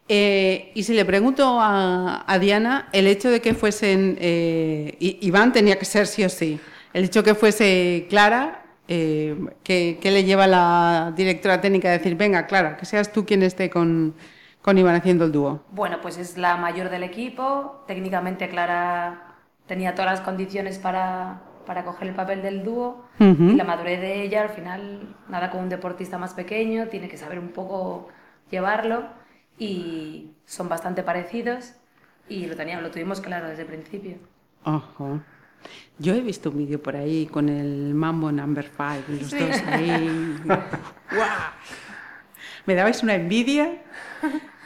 Eh, 0.08 0.72
y 0.74 0.84
si 0.84 0.94
le 0.94 1.06
pregunto 1.06 1.60
a, 1.60 2.24
a 2.28 2.40
Diana, 2.40 2.90
el 2.92 3.08
hecho 3.08 3.30
de 3.30 3.42
que 3.42 3.54
fuesen, 3.54 4.18
eh, 4.20 4.98
Iván 5.00 5.54
tenía 5.54 5.78
que 5.78 5.86
ser 5.86 6.08
sí 6.08 6.24
o 6.24 6.30
sí, 6.30 6.60
el 6.94 7.06
hecho 7.06 7.24
que 7.24 7.36
fuese 7.36 8.08
Clara, 8.10 8.66
eh, 8.88 9.36
¿qué, 9.64 9.98
qué 10.02 10.12
le 10.12 10.26
lleva 10.26 10.44
a 10.44 10.48
la 10.48 11.14
directora 11.16 11.62
técnica 11.62 11.88
a 11.88 11.94
decir, 11.94 12.16
venga, 12.16 12.48
Clara, 12.48 12.76
que 12.76 12.86
seas 12.86 13.14
tú 13.14 13.26
quien 13.26 13.44
esté 13.44 13.70
con, 13.70 14.14
con 14.62 14.78
Iván 14.78 14.96
haciendo 14.96 15.26
el 15.26 15.32
dúo? 15.32 15.64
Bueno, 15.72 16.00
pues 16.02 16.18
es 16.18 16.38
la 16.38 16.58
mayor 16.58 16.90
del 16.90 17.04
equipo. 17.04 17.84
Técnicamente 17.88 18.50
Clara 18.50 19.36
tenía 19.68 19.96
todas 19.96 20.12
las 20.12 20.22
condiciones 20.22 20.80
para, 20.80 21.42
para 21.66 21.86
coger 21.86 22.10
el 22.10 22.14
papel 22.16 22.42
del 22.42 22.64
dúo. 22.64 23.06
Y 23.20 23.54
la 23.54 23.64
madurez 23.64 24.02
de 24.02 24.22
ella, 24.22 24.42
al 24.42 24.50
final, 24.50 25.16
nada 25.30 25.50
como 25.50 25.64
un 25.64 25.70
deportista 25.70 26.18
más 26.18 26.34
pequeño, 26.34 26.88
tiene 26.88 27.08
que 27.08 27.18
saber 27.18 27.40
un 27.40 27.50
poco 27.50 28.10
llevarlo. 28.50 29.08
y 29.60 30.32
son 30.46 30.68
bastante 30.68 31.04
parecidos 31.04 31.74
y 32.28 32.46
lo, 32.48 32.56
teníamos, 32.56 32.84
lo 32.84 32.92
tuvimos 32.92 33.22
claro 33.22 33.48
desde 33.48 33.64
el 33.64 33.68
principio. 33.68 34.18
Ajá. 34.64 35.24
Yo 36.00 36.14
he 36.14 36.22
visto 36.22 36.50
un 36.50 36.58
vídeo 36.58 36.82
por 36.82 36.96
ahí 36.96 37.26
con 37.28 37.50
el 37.50 37.94
Mambo 37.94 38.32
Number 38.32 38.66
5, 38.66 39.04
los 39.08 39.32
dos 39.32 39.64
ahí. 39.68 40.38
¡Guau! 40.46 41.52
Me 42.66 42.76
dabais 42.76 43.04
una 43.04 43.16
envidia. 43.16 43.82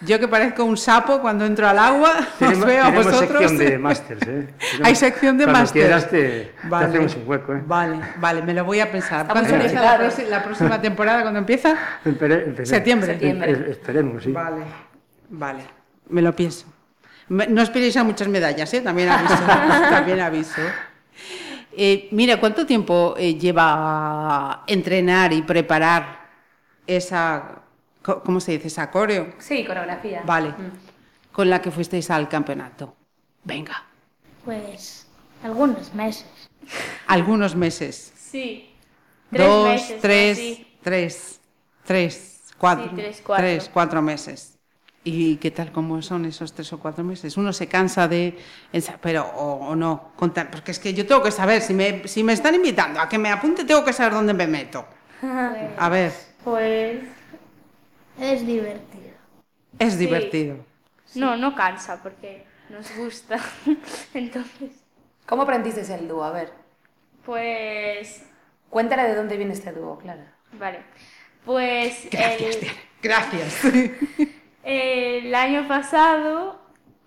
Yo 0.01 0.20
que 0.20 0.27
parezco 0.27 0.63
un 0.63 0.77
sapo 0.77 1.20
cuando 1.22 1.44
entro 1.46 1.68
al 1.68 1.80
agua, 1.80 2.12
os 2.39 2.60
veo 2.66 2.84
a 2.84 2.86
tenemos 2.86 3.06
vosotros. 3.06 3.39
sección 3.39 3.58
de 3.58 3.77
másters, 3.80 4.27
¿eh? 4.27 4.48
Hay 4.84 4.96
sección 4.96 5.38
de 5.38 5.46
Cuando 5.46 5.62
máster. 5.62 5.82
quieras 5.82 6.10
te, 6.10 6.54
te 6.70 6.75
hacemos 6.75 7.16
un 7.16 7.24
hueco, 7.27 7.54
¿eh? 7.56 7.63
Vale, 7.66 8.00
vale, 8.18 8.42
me 8.44 8.54
lo 8.54 8.63
voy 8.63 8.80
a 8.80 8.92
pensar. 8.92 9.27
¿Cuándo 9.27 9.50
empieza 9.56 9.82
la, 9.82 10.00
proxi- 10.00 10.27
la 10.27 10.44
próxima 10.44 10.80
temporada? 10.88 11.22
¿Cuándo 11.24 11.39
empieza? 11.39 11.75
Espere- 12.06 12.63
Septiembre. 12.66 13.08
Septiembre. 13.13 13.51
Es- 13.51 13.60
Esperemos, 13.70 14.24
sí. 14.24 14.32
Vale, 14.32 14.62
vale, 15.30 15.63
me 16.10 16.22
lo 16.22 16.36
pienso. 16.36 16.66
No 17.30 17.62
esperéis 17.62 17.98
a 17.98 18.04
muchas 18.04 18.27
medallas, 18.27 18.72
¿eh? 18.74 18.82
También 18.82 19.10
aviso. 19.10 19.36
también 19.89 20.22
aviso. 20.22 20.62
Eh, 21.75 22.08
mira, 22.12 22.39
¿cuánto 22.39 22.66
tiempo 22.66 23.16
eh, 23.18 23.36
lleva 23.36 24.63
entrenar 24.68 25.34
y 25.34 25.42
preparar 25.42 26.25
esa, 26.88 27.44
¿cómo 28.23 28.39
se 28.39 28.53
dice? 28.53 28.67
Esa 28.67 28.89
coreo 28.91 29.33
Sí, 29.39 29.65
coreografía. 29.65 30.21
Vale. 30.25 30.49
Mm. 30.49 30.71
con 31.31 31.49
la 31.49 31.61
que 31.61 31.71
fuisteis 31.71 32.09
al 32.09 32.27
campeonato. 32.29 32.95
Venga, 33.43 33.83
Pues 34.43 35.07
algunos 35.43 35.93
meses. 35.93 36.25
algunos 37.07 37.55
meses. 37.55 38.13
Sí. 38.15 38.73
Tres 39.31 39.47
Dos, 39.47 39.69
meses, 39.69 40.01
tres, 40.01 40.37
Sí. 40.37 40.67
tres, 40.81 41.39
tres, 41.85 42.41
cuatro, 42.57 42.85
Sí, 42.89 42.95
tres, 42.95 43.21
cuatro. 43.25 43.43
tres, 43.45 43.69
cuatro 43.71 44.01
meses. 44.01 44.53
¿Y 45.03 45.37
qué 45.37 45.51
tal 45.51 45.71
cómo 45.71 46.01
son 46.01 46.25
esos 46.25 46.51
tres 46.53 46.71
o 46.73 46.79
cuatro 46.79 47.03
meses? 47.03 47.37
Uno 47.37 47.53
se 47.53 47.67
cansa 47.67 48.07
de... 48.09 48.37
Pero, 49.01 49.23
o, 49.25 49.67
o 49.69 49.75
no, 49.75 50.11
contar, 50.17 50.49
porque 50.51 50.71
es 50.71 50.79
que 50.79 50.93
yo 50.93 51.05
tengo 51.05 51.23
que 51.23 51.31
saber, 51.31 51.61
si 51.61 51.73
me, 51.73 52.07
si 52.07 52.23
me 52.23 52.33
están 52.33 52.55
invitando 52.55 52.99
a 52.99 53.07
que 53.07 53.17
me 53.17 53.29
apunte, 53.29 53.63
tengo 53.63 53.85
que 53.85 53.93
saber 53.93 54.13
dónde 54.13 54.33
me 54.33 54.47
meto. 54.47 54.85
A 55.77 55.89
ver, 55.89 56.13
Pues 56.43 56.99
Es 58.19 58.45
divertido. 58.45 59.15
es 59.79 59.97
divertido. 59.97 60.65
no, 61.15 61.38
no 61.38 61.55
cansa 61.55 62.01
porque 62.01 62.45
nos 62.69 62.95
gusta. 62.95 63.39
Entonces, 64.13 64.71
¿Cómo 65.25 65.43
aprendiste 65.43 65.81
el 65.93 66.07
dúo? 66.07 66.24
A 66.24 66.31
ver, 66.31 66.53
pues 67.25 68.24
cuéntale 68.69 69.03
de 69.03 69.15
dónde 69.15 69.38
viene 69.38 69.53
este 69.53 69.71
dúo, 69.74 69.97
Clara. 70.00 70.33
vale. 70.53 70.79
Pues 71.45 72.07
Gracias, 72.12 72.55
el, 72.57 72.67
gracias. 73.01 73.62
el 74.63 75.36
año 75.36 75.67
pasado 75.67 76.59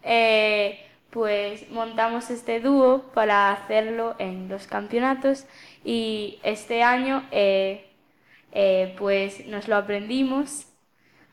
eh, 0.02 0.87
pues 1.11 1.69
montamos 1.71 2.31
este 2.31 2.61
dúo 2.61 3.02
para 3.14 3.52
hacerlo 3.52 4.17
en 4.19 4.49
los 4.49 4.67
campeonatos 4.67 5.47
y 5.85 6.38
este 6.43 6.83
año 6.83 7.26
eh, 7.31 7.90
eh, 8.52 8.95
pues 8.99 9.47
nos 9.47 9.69
lo 9.69 9.76
aprendimos 9.76 10.67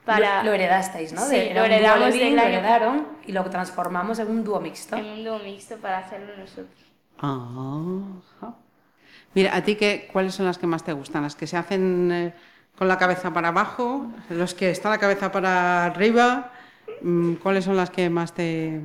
para 0.08 0.44
Lo, 0.44 0.50
lo 0.50 0.54
heredasteis, 0.56 1.14
¿no? 1.14 1.22
Sí, 1.22 1.36
De- 1.36 1.54
lo 1.54 1.64
heredamos 1.66 2.16
Levin, 2.16 2.36
del 2.36 2.36
lo 2.38 2.42
heredaron 2.44 3.08
y 3.28 3.32
lo 3.34 3.44
transformamos 3.50 4.18
en 4.20 4.28
un 4.30 4.44
dúo 4.44 4.60
mixto. 4.60 4.96
en 4.98 5.06
un 5.06 5.24
dúo 5.24 5.40
mixto 5.40 5.78
para 5.78 6.00
hacerlo 6.00 6.36
nosotros. 6.38 6.68
Ajá. 7.20 8.56
Mira, 9.36 9.56
¿a 9.56 9.64
ti 9.64 9.76
qué, 9.76 10.10
cuáles 10.12 10.34
son 10.36 10.46
las 10.48 10.58
que 10.58 10.68
más 10.68 10.84
te 10.84 10.94
gustan? 10.94 11.24
¿Las 11.24 11.36
que 11.36 11.46
se 11.48 11.58
hacen 11.58 12.12
eh, 12.12 12.34
con 12.78 12.88
la 12.88 12.98
cabeza 12.98 13.32
para 13.34 13.50
abajo? 13.50 14.08
¿Los 14.30 14.54
que 14.56 14.72
está 14.72 14.90
la 14.90 14.98
cabeza 14.98 15.32
para 15.32 15.86
arriba? 15.86 16.52
Mm, 17.02 17.34
¿Cuáles 17.36 17.66
son 17.66 17.78
las 17.78 17.90
que 17.92 18.10
más 18.10 18.34
te...? 18.34 18.82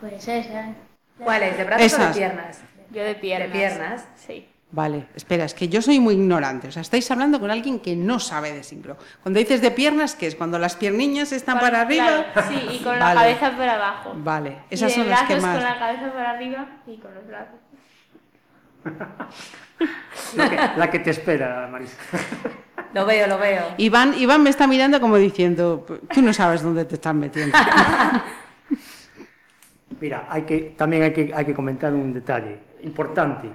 Pues 0.00 0.28
esa. 0.28 0.74
¿Cuáles? 1.18 1.56
¿De 1.56 1.64
brazos 1.64 1.82
o 1.82 1.86
Esas. 1.86 2.14
de 2.14 2.20
piernas? 2.20 2.60
Yo 2.90 3.02
de 3.02 3.14
piernas. 3.14 3.50
piernas? 3.56 4.08
Sí. 4.16 4.46
Vale, 4.72 5.06
espera, 5.14 5.44
es 5.44 5.54
que 5.54 5.68
yo 5.68 5.80
soy 5.80 6.00
muy 6.00 6.14
ignorante. 6.14 6.68
O 6.68 6.72
sea, 6.72 6.82
estáis 6.82 7.08
hablando 7.10 7.38
con 7.40 7.50
alguien 7.50 7.78
que 7.80 7.94
no 7.96 8.18
sabe 8.18 8.52
de 8.52 8.62
sincro. 8.64 8.96
Cuando 9.22 9.38
dices 9.38 9.62
de 9.62 9.70
piernas, 9.70 10.14
¿qué 10.16 10.26
es? 10.26 10.34
Cuando 10.34 10.58
las 10.58 10.74
pierniñas 10.76 11.32
están 11.32 11.60
para 11.60 11.82
arriba. 11.82 12.26
Claro, 12.32 12.48
sí, 12.50 12.66
y 12.74 12.78
con 12.82 12.86
Vale. 12.98 13.14
la 13.14 13.20
cabeza 13.20 13.56
para 13.56 13.74
abajo. 13.76 14.12
Vale, 14.16 14.58
Y 14.70 14.74
esas 14.74 14.90
de 14.90 14.96
son 15.02 15.08
las 15.08 15.20
que 15.22 15.34
brazos 15.34 15.42
más. 15.48 15.56
con 15.56 15.64
la 15.64 15.78
cabeza 15.78 16.12
para 16.12 16.30
arriba 16.30 16.66
y 16.86 16.96
con 16.98 17.14
los 17.14 17.26
brazos. 17.26 17.60
La 20.36 20.50
que, 20.50 20.56
la 20.78 20.90
que 20.90 20.98
te 21.00 21.10
espera, 21.10 21.68
Marisa. 21.70 21.96
Lo 22.92 23.04
veo, 23.04 23.26
lo 23.26 23.36
veo. 23.38 23.62
Iván, 23.76 24.14
Iván 24.16 24.42
me 24.42 24.48
está 24.48 24.66
mirando 24.66 24.98
como 25.02 25.16
diciendo, 25.16 25.84
tú 26.14 26.22
no 26.22 26.32
sabes 26.32 26.62
dónde 26.62 26.86
te 26.86 26.94
estás 26.94 27.14
metiendo. 27.14 27.54
Mira, 30.00 30.26
hay 30.30 30.42
que, 30.42 30.74
también 30.78 31.02
hay 31.02 31.12
que, 31.12 31.30
hay 31.34 31.44
que 31.44 31.52
comentar 31.52 31.92
un 31.92 32.14
detalle 32.14 32.58
importante, 32.84 33.50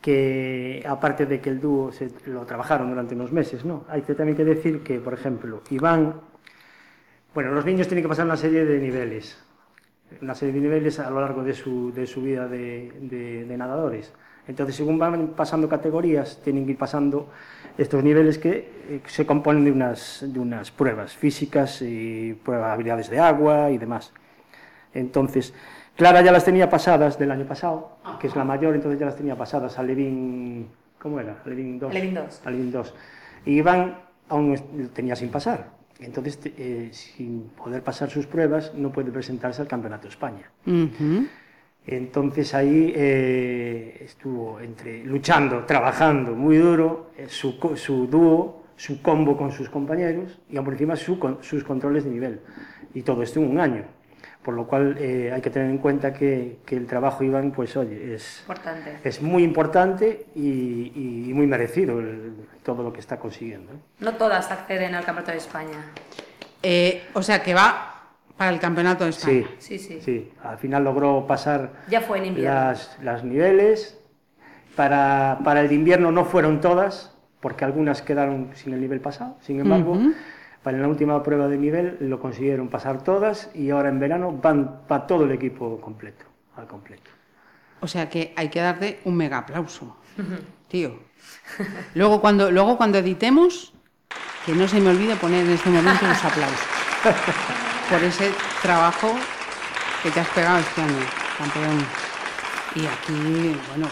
que 0.00 0.84
aparte 0.86 1.26
de 1.26 1.40
que 1.40 1.50
el 1.50 1.60
dúo 1.60 1.92
se, 1.92 2.10
lo 2.26 2.46
trabajaron 2.46 2.88
durante 2.90 3.14
unos 3.14 3.32
meses, 3.32 3.64
¿no? 3.64 3.84
Hay 3.88 4.02
que 4.02 4.14
también 4.14 4.36
que 4.36 4.44
decir 4.44 4.82
que, 4.82 5.00
por 5.00 5.14
ejemplo, 5.14 5.62
Iván, 5.70 6.14
bueno, 7.34 7.52
los 7.52 7.64
niños 7.64 7.86
tienen 7.88 8.02
que 8.04 8.08
pasar 8.08 8.24
una 8.26 8.36
serie 8.36 8.64
de 8.64 8.78
niveles, 8.78 9.38
una 10.22 10.34
serie 10.34 10.54
de 10.54 10.60
niveles 10.60 10.98
a 10.98 11.10
lo 11.10 11.20
largo 11.20 11.42
de 11.44 11.54
su, 11.54 11.92
de 11.92 12.06
su 12.06 12.22
vida 12.22 12.48
de, 12.48 12.92
de- 13.02 13.44
de 13.44 13.56
nadadores. 13.56 14.12
Entonces, 14.48 14.76
según 14.76 14.98
van 14.98 15.28
pasando 15.36 15.68
categorías, 15.68 16.40
tienen 16.42 16.64
que 16.66 16.72
ir 16.72 16.78
pasando 16.78 17.30
estos 17.78 18.02
niveles 18.04 18.38
que 18.38 18.70
eh, 18.88 19.00
se 19.06 19.26
componen 19.26 19.64
de 19.64 19.72
unas, 19.72 20.24
de 20.26 20.40
unas 20.40 20.70
pruebas 20.70 21.14
físicas 21.16 21.82
y 21.82 22.34
pruebas 22.44 22.68
de 22.68 22.74
habilidades 22.74 23.10
de 23.10 23.20
agua 23.20 23.70
y 23.70 23.78
demás. 23.78 24.12
Entonces, 24.94 25.54
Clara 25.98 26.22
ya 26.22 26.30
las 26.30 26.44
tenía 26.44 26.70
pasadas 26.70 27.18
del 27.18 27.32
año 27.32 27.44
pasado, 27.44 27.98
que 28.20 28.28
es 28.28 28.36
la 28.36 28.44
mayor, 28.44 28.76
entonces 28.76 29.00
ya 29.00 29.06
las 29.06 29.16
tenía 29.16 29.34
pasadas 29.36 29.76
a 29.80 29.82
Levin, 29.82 30.68
¿cómo 30.96 31.18
era? 31.18 31.42
A 31.44 31.48
Levin 31.48 31.76
2. 31.80 31.92
Levin 31.92 32.14
dos. 32.14 32.40
A 32.44 32.50
Levin 32.52 32.70
2. 32.70 32.94
Y 33.46 33.52
Iván 33.58 33.98
aún 34.28 34.56
tenía 34.94 35.16
sin 35.16 35.28
pasar. 35.30 35.70
Entonces, 35.98 36.38
eh, 36.44 36.90
sin 36.92 37.48
poder 37.48 37.82
pasar 37.82 38.08
sus 38.10 38.28
pruebas, 38.28 38.72
no 38.74 38.92
puede 38.92 39.10
presentarse 39.10 39.60
al 39.60 39.66
Campeonato 39.66 40.04
de 40.04 40.10
España. 40.10 40.48
Entonces 41.84 42.54
ahí 42.54 42.92
eh, 42.94 43.98
estuvo 44.04 44.60
entre 44.60 45.02
luchando, 45.04 45.64
trabajando 45.64 46.32
muy 46.36 46.58
duro, 46.58 47.10
eh, 47.16 47.26
su, 47.28 47.52
su 47.74 48.06
dúo, 48.06 48.62
su 48.76 49.02
combo 49.02 49.36
con 49.36 49.50
sus 49.50 49.68
compañeros 49.68 50.38
y 50.48 50.60
por 50.60 50.74
encima 50.74 50.94
su 50.94 51.18
con- 51.18 51.38
sus 51.42 51.64
controles 51.64 52.04
de 52.04 52.10
nivel. 52.10 52.40
Y 52.94 53.02
todo 53.02 53.22
esto 53.22 53.40
en 53.40 53.50
un 53.50 53.58
año. 53.58 53.82
Por 54.48 54.54
lo 54.54 54.66
cual 54.66 54.96
eh, 54.98 55.30
hay 55.30 55.42
que 55.42 55.50
tener 55.50 55.68
en 55.68 55.76
cuenta 55.76 56.14
que, 56.14 56.60
que 56.64 56.74
el 56.74 56.86
trabajo 56.86 57.22
Iván, 57.22 57.50
pues 57.50 57.76
oye, 57.76 58.14
es, 58.14 58.38
Importante. 58.40 58.96
es 59.04 59.20
muy 59.20 59.44
importante 59.44 60.24
y, 60.34 60.90
y 61.28 61.34
muy 61.34 61.46
merecido 61.46 62.00
el- 62.00 62.32
todo 62.62 62.82
lo 62.82 62.90
que 62.90 63.00
está 63.00 63.18
consiguiendo. 63.18 63.72
No 64.00 64.14
todas 64.14 64.50
acceden 64.50 64.94
al 64.94 65.04
Campeonato 65.04 65.32
de 65.32 65.36
España. 65.36 65.84
Eh, 66.62 67.02
o 67.12 67.22
sea, 67.22 67.42
que 67.42 67.52
va 67.52 68.04
para 68.38 68.50
el 68.50 68.58
campeonato 68.58 69.04
de 69.04 69.10
España. 69.10 69.44
Sí, 69.58 69.76
Sí, 69.76 69.86
sí. 69.86 70.00
sí. 70.00 70.32
Al 70.42 70.56
final 70.56 70.82
logró 70.82 71.26
pasar 71.26 71.70
Ya 71.90 72.00
fue 72.00 72.16
en 72.16 72.24
invierno. 72.24 72.54
las, 72.54 72.96
las 73.02 73.24
niveles. 73.24 73.98
Para, 74.76 75.40
para 75.44 75.60
el 75.60 75.68
de 75.68 75.74
invierno 75.74 76.10
no 76.10 76.24
fueron 76.24 76.62
todas, 76.62 77.14
porque 77.40 77.66
algunas 77.66 78.00
quedaron 78.00 78.52
sin 78.54 78.72
el 78.72 78.80
nivel 78.80 79.02
pasado. 79.02 79.36
Sin 79.42 79.60
embargo, 79.60 79.92
Ujú. 79.92 80.14
Para 80.62 80.78
la 80.78 80.88
última 80.88 81.22
prueba 81.22 81.48
de 81.48 81.56
nivel 81.56 81.96
lo 82.00 82.20
consiguieron 82.20 82.68
pasar 82.68 83.02
todas 83.02 83.50
y 83.54 83.70
ahora 83.70 83.88
en 83.88 84.00
verano 84.00 84.32
van 84.32 84.82
para 84.86 85.06
todo 85.06 85.24
el 85.24 85.32
equipo 85.32 85.80
completo, 85.80 86.24
al 86.56 86.66
completo. 86.66 87.10
O 87.80 87.86
sea 87.86 88.08
que 88.08 88.32
hay 88.36 88.48
que 88.48 88.60
darte 88.60 89.00
un 89.04 89.16
mega 89.16 89.38
aplauso, 89.38 89.96
tío. 90.68 90.98
Luego 91.94 92.20
cuando, 92.20 92.50
luego 92.50 92.76
cuando 92.76 92.98
editemos, 92.98 93.72
que 94.44 94.52
no 94.52 94.66
se 94.66 94.80
me 94.80 94.90
olvide 94.90 95.14
poner 95.16 95.44
en 95.44 95.52
este 95.52 95.70
momento 95.70 96.06
los 96.06 96.24
aplausos. 96.24 96.66
Por 97.90 98.02
ese 98.02 98.32
trabajo 98.62 99.14
que 100.02 100.10
te 100.10 100.20
has 100.20 100.28
pegado 100.28 100.58
este 100.58 100.82
año, 100.82 101.00
campeón. 101.38 101.84
Y 102.74 102.86
aquí, 102.86 103.56
bueno, 103.68 103.88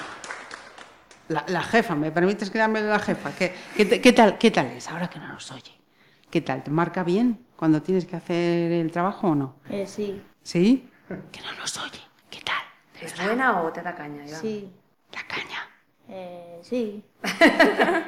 la, 1.28 1.44
la 1.48 1.62
jefa, 1.62 1.94
¿me 1.94 2.10
permites 2.10 2.50
que 2.50 2.58
llame 2.58 2.82
la 2.82 2.98
jefa? 2.98 3.30
¿Qué, 3.32 3.54
qué 3.76 4.12
tal, 4.12 4.36
¿Qué 4.38 4.50
tal 4.50 4.66
es 4.66 4.88
ahora 4.88 5.08
que 5.08 5.18
no 5.18 5.28
nos 5.28 5.50
oye? 5.52 5.72
¿Qué 6.30 6.40
tal? 6.40 6.62
¿Te 6.62 6.70
marca 6.70 7.02
bien 7.04 7.38
cuando 7.56 7.82
tienes 7.82 8.04
que 8.04 8.16
hacer 8.16 8.72
el 8.72 8.90
trabajo 8.92 9.28
o 9.28 9.34
no? 9.34 9.56
Eh, 9.70 9.86
sí, 9.86 10.20
¿Sí? 10.42 10.88
Que 11.32 11.40
no 11.40 11.52
nos 11.58 11.76
oye. 11.78 12.00
¿Qué 12.30 12.40
tal? 12.42 12.62
¿Es 13.00 13.14
buena 13.22 13.60
o 13.62 13.72
te 13.72 13.82
da 13.82 13.94
caña, 13.94 14.24
Iván? 14.26 14.40
sí, 14.40 14.70
La 15.12 15.22
caña. 15.26 15.68
eh, 16.08 16.58
sí. 16.62 17.02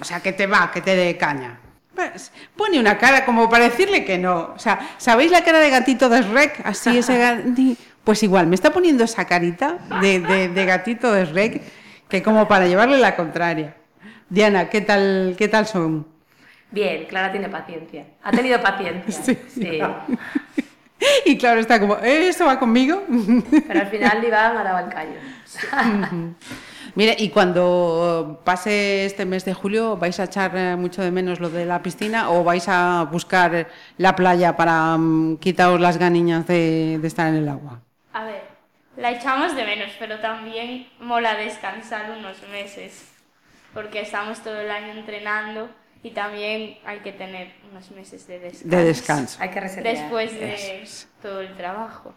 O 0.00 0.04
sea, 0.04 0.20
que 0.20 0.32
te 0.32 0.46
va, 0.46 0.70
que 0.70 0.80
te 0.80 0.94
dé 0.94 1.16
caña. 1.16 1.58
Pues, 1.92 2.30
pone 2.56 2.78
una 2.78 2.96
cara 2.98 3.24
como 3.24 3.50
para 3.50 3.64
decirle 3.64 4.04
que 4.04 4.16
no. 4.16 4.52
O 4.54 4.58
sea, 4.58 4.78
¿sabéis 4.96 5.32
la 5.32 5.42
cara 5.42 5.58
de 5.58 5.70
gatito 5.70 6.08
de 6.08 6.22
Shrek? 6.22 6.60
Así 6.64 6.96
ese 6.96 7.18
gati- 7.20 7.76
Pues 8.04 8.22
igual, 8.22 8.46
me 8.46 8.54
está 8.54 8.72
poniendo 8.72 9.02
esa 9.02 9.24
carita 9.26 9.78
de, 10.00 10.20
de- 10.20 10.48
de 10.50 10.64
gatito 10.66 11.10
de 11.12 11.24
Shrek 11.26 11.62
que 12.08 12.22
como 12.22 12.46
para 12.46 12.68
llevarle 12.68 12.98
la 12.98 13.16
contraria. 13.16 13.74
Diana, 14.28 14.70
¿qué 14.70 14.82
tal, 14.82 15.34
qué 15.36 15.48
tal 15.48 15.66
son? 15.66 16.06
Bien, 16.70 17.06
Clara 17.06 17.32
tiene 17.32 17.48
paciencia. 17.48 18.06
Ha 18.22 18.30
tenido 18.30 18.60
paciencia. 18.60 19.24
Sí. 19.24 19.38
sí. 19.48 19.80
Y 21.24 21.38
claro, 21.38 21.60
está 21.60 21.78
como, 21.78 21.96
¿eh, 21.98 22.28
¿esto 22.28 22.44
va 22.44 22.58
conmigo? 22.58 23.04
Pero 23.68 23.80
al 23.80 23.86
final 23.86 24.24
Iván 24.24 24.56
ha 24.56 24.64
dado 24.64 24.86
el 24.86 24.92
callo. 24.92 25.18
Mire, 26.94 27.14
y 27.18 27.28
cuando 27.28 28.40
pase 28.44 29.04
este 29.04 29.24
mes 29.24 29.44
de 29.44 29.54
julio, 29.54 29.96
¿vais 29.96 30.18
a 30.18 30.24
echar 30.24 30.56
eh, 30.56 30.74
mucho 30.74 31.02
de 31.02 31.12
menos 31.12 31.38
lo 31.38 31.50
de 31.50 31.64
la 31.64 31.82
piscina 31.82 32.30
o 32.30 32.42
vais 32.42 32.68
a 32.68 33.04
buscar 33.04 33.68
la 33.96 34.16
playa 34.16 34.56
para 34.56 34.96
mm, 34.96 35.36
quitaros 35.36 35.80
las 35.80 35.98
ganiñas 35.98 36.46
de, 36.48 36.98
de 37.00 37.06
estar 37.06 37.28
en 37.28 37.36
el 37.36 37.48
agua? 37.48 37.80
A 38.12 38.24
ver, 38.24 38.42
la 38.96 39.12
echamos 39.12 39.54
de 39.54 39.64
menos, 39.64 39.92
pero 40.00 40.18
también 40.18 40.88
mola 40.98 41.36
descansar 41.36 42.10
unos 42.10 42.42
meses, 42.50 43.08
porque 43.72 44.00
estamos 44.00 44.42
todo 44.42 44.60
el 44.60 44.70
año 44.70 44.92
entrenando 44.94 45.68
y 46.02 46.10
también 46.10 46.78
hay 46.84 47.00
que 47.00 47.12
tener 47.12 47.52
unos 47.70 47.90
meses 47.90 48.26
de 48.26 48.38
descanso. 48.38 48.76
De 48.76 48.84
descanso. 48.84 49.38
Hay 49.42 49.50
que 49.50 49.60
resetear. 49.60 49.96
Después 49.96 50.32
de 50.32 50.86
todo 51.20 51.40
el 51.40 51.56
trabajo. 51.56 52.14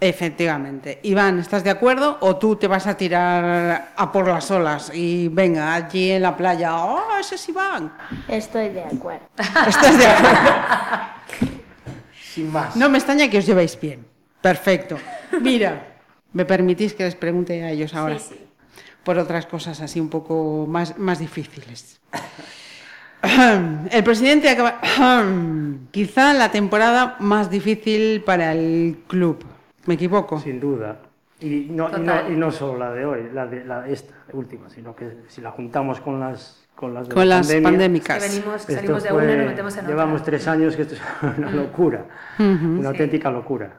Efectivamente. 0.00 0.98
Iván, 1.04 1.38
¿estás 1.38 1.62
de 1.62 1.70
acuerdo? 1.70 2.18
¿O 2.22 2.36
tú 2.36 2.56
te 2.56 2.66
vas 2.66 2.88
a 2.88 2.96
tirar 2.96 3.92
a 3.96 4.12
por 4.12 4.26
las 4.26 4.50
olas 4.50 4.90
y 4.92 5.28
venga, 5.28 5.72
allí 5.74 6.10
en 6.10 6.22
la 6.22 6.36
playa, 6.36 6.76
¡oh, 6.76 7.18
ese 7.20 7.36
es 7.36 7.48
Iván! 7.48 7.92
Estoy 8.26 8.70
de 8.70 8.82
acuerdo. 8.82 9.26
¿Estás 9.38 9.96
de 9.96 10.06
acuerdo? 10.06 10.50
Sin 12.20 12.50
más. 12.50 12.74
No 12.74 12.88
me 12.88 12.98
extraña 12.98 13.30
que 13.30 13.38
os 13.38 13.46
llevéis 13.46 13.78
bien. 13.78 14.04
Perfecto. 14.40 14.98
Mira, 15.40 16.00
¿me 16.32 16.44
permitís 16.44 16.94
que 16.94 17.04
les 17.04 17.14
pregunte 17.14 17.62
a 17.62 17.70
ellos 17.70 17.94
ahora? 17.94 18.18
Sí, 18.18 18.34
sí. 18.34 18.40
Por 19.04 19.18
otras 19.18 19.46
cosas 19.46 19.80
así 19.80 20.00
un 20.00 20.08
poco 20.08 20.66
más, 20.68 20.98
más 20.98 21.20
difíciles. 21.20 22.00
El 23.90 24.04
presidente 24.04 24.48
acaba... 24.50 24.80
Quizá 25.90 26.32
la 26.34 26.50
temporada 26.50 27.16
más 27.20 27.50
difícil 27.50 28.22
para 28.22 28.52
el 28.52 28.98
club. 29.08 29.44
¿Me 29.86 29.94
equivoco? 29.94 30.40
Sin 30.40 30.58
duda. 30.60 30.98
Y 31.40 31.66
no, 31.70 31.88
y 31.88 31.90
no, 31.90 31.90
Total. 31.90 32.32
y 32.32 32.36
no 32.36 32.50
solo 32.52 32.78
la 32.78 32.92
de 32.92 33.04
hoy, 33.04 33.28
la 33.34 33.46
de 33.46 33.64
la, 33.64 33.86
esta 33.88 34.14
última, 34.32 34.70
sino 34.70 34.94
que 34.94 35.18
si 35.28 35.40
la 35.40 35.50
juntamos 35.50 36.00
con 36.00 36.20
las 36.20 36.60
con 36.74 36.94
las, 36.94 37.08
de 37.08 37.14
Con 37.14 37.28
la 37.28 37.36
las 37.38 37.46
pandemia, 37.48 37.68
pandémicas. 37.70 38.22
Que 38.22 38.28
venimos, 38.30 38.62
salimos 38.62 39.02
de 39.02 39.08
fue- 39.10 39.22
una 39.24 39.32
y 39.32 39.36
nos 39.36 39.46
metemos 39.46 39.76
en 39.76 39.86
Llevamos 39.86 40.20
otra. 40.20 40.24
tres 40.32 40.48
años 40.48 40.76
que 40.76 40.82
esto 40.82 40.94
es 40.94 41.00
una 41.38 41.50
locura, 41.50 42.04
una 42.38 42.88
auténtica 42.88 43.30
locura. 43.30 43.72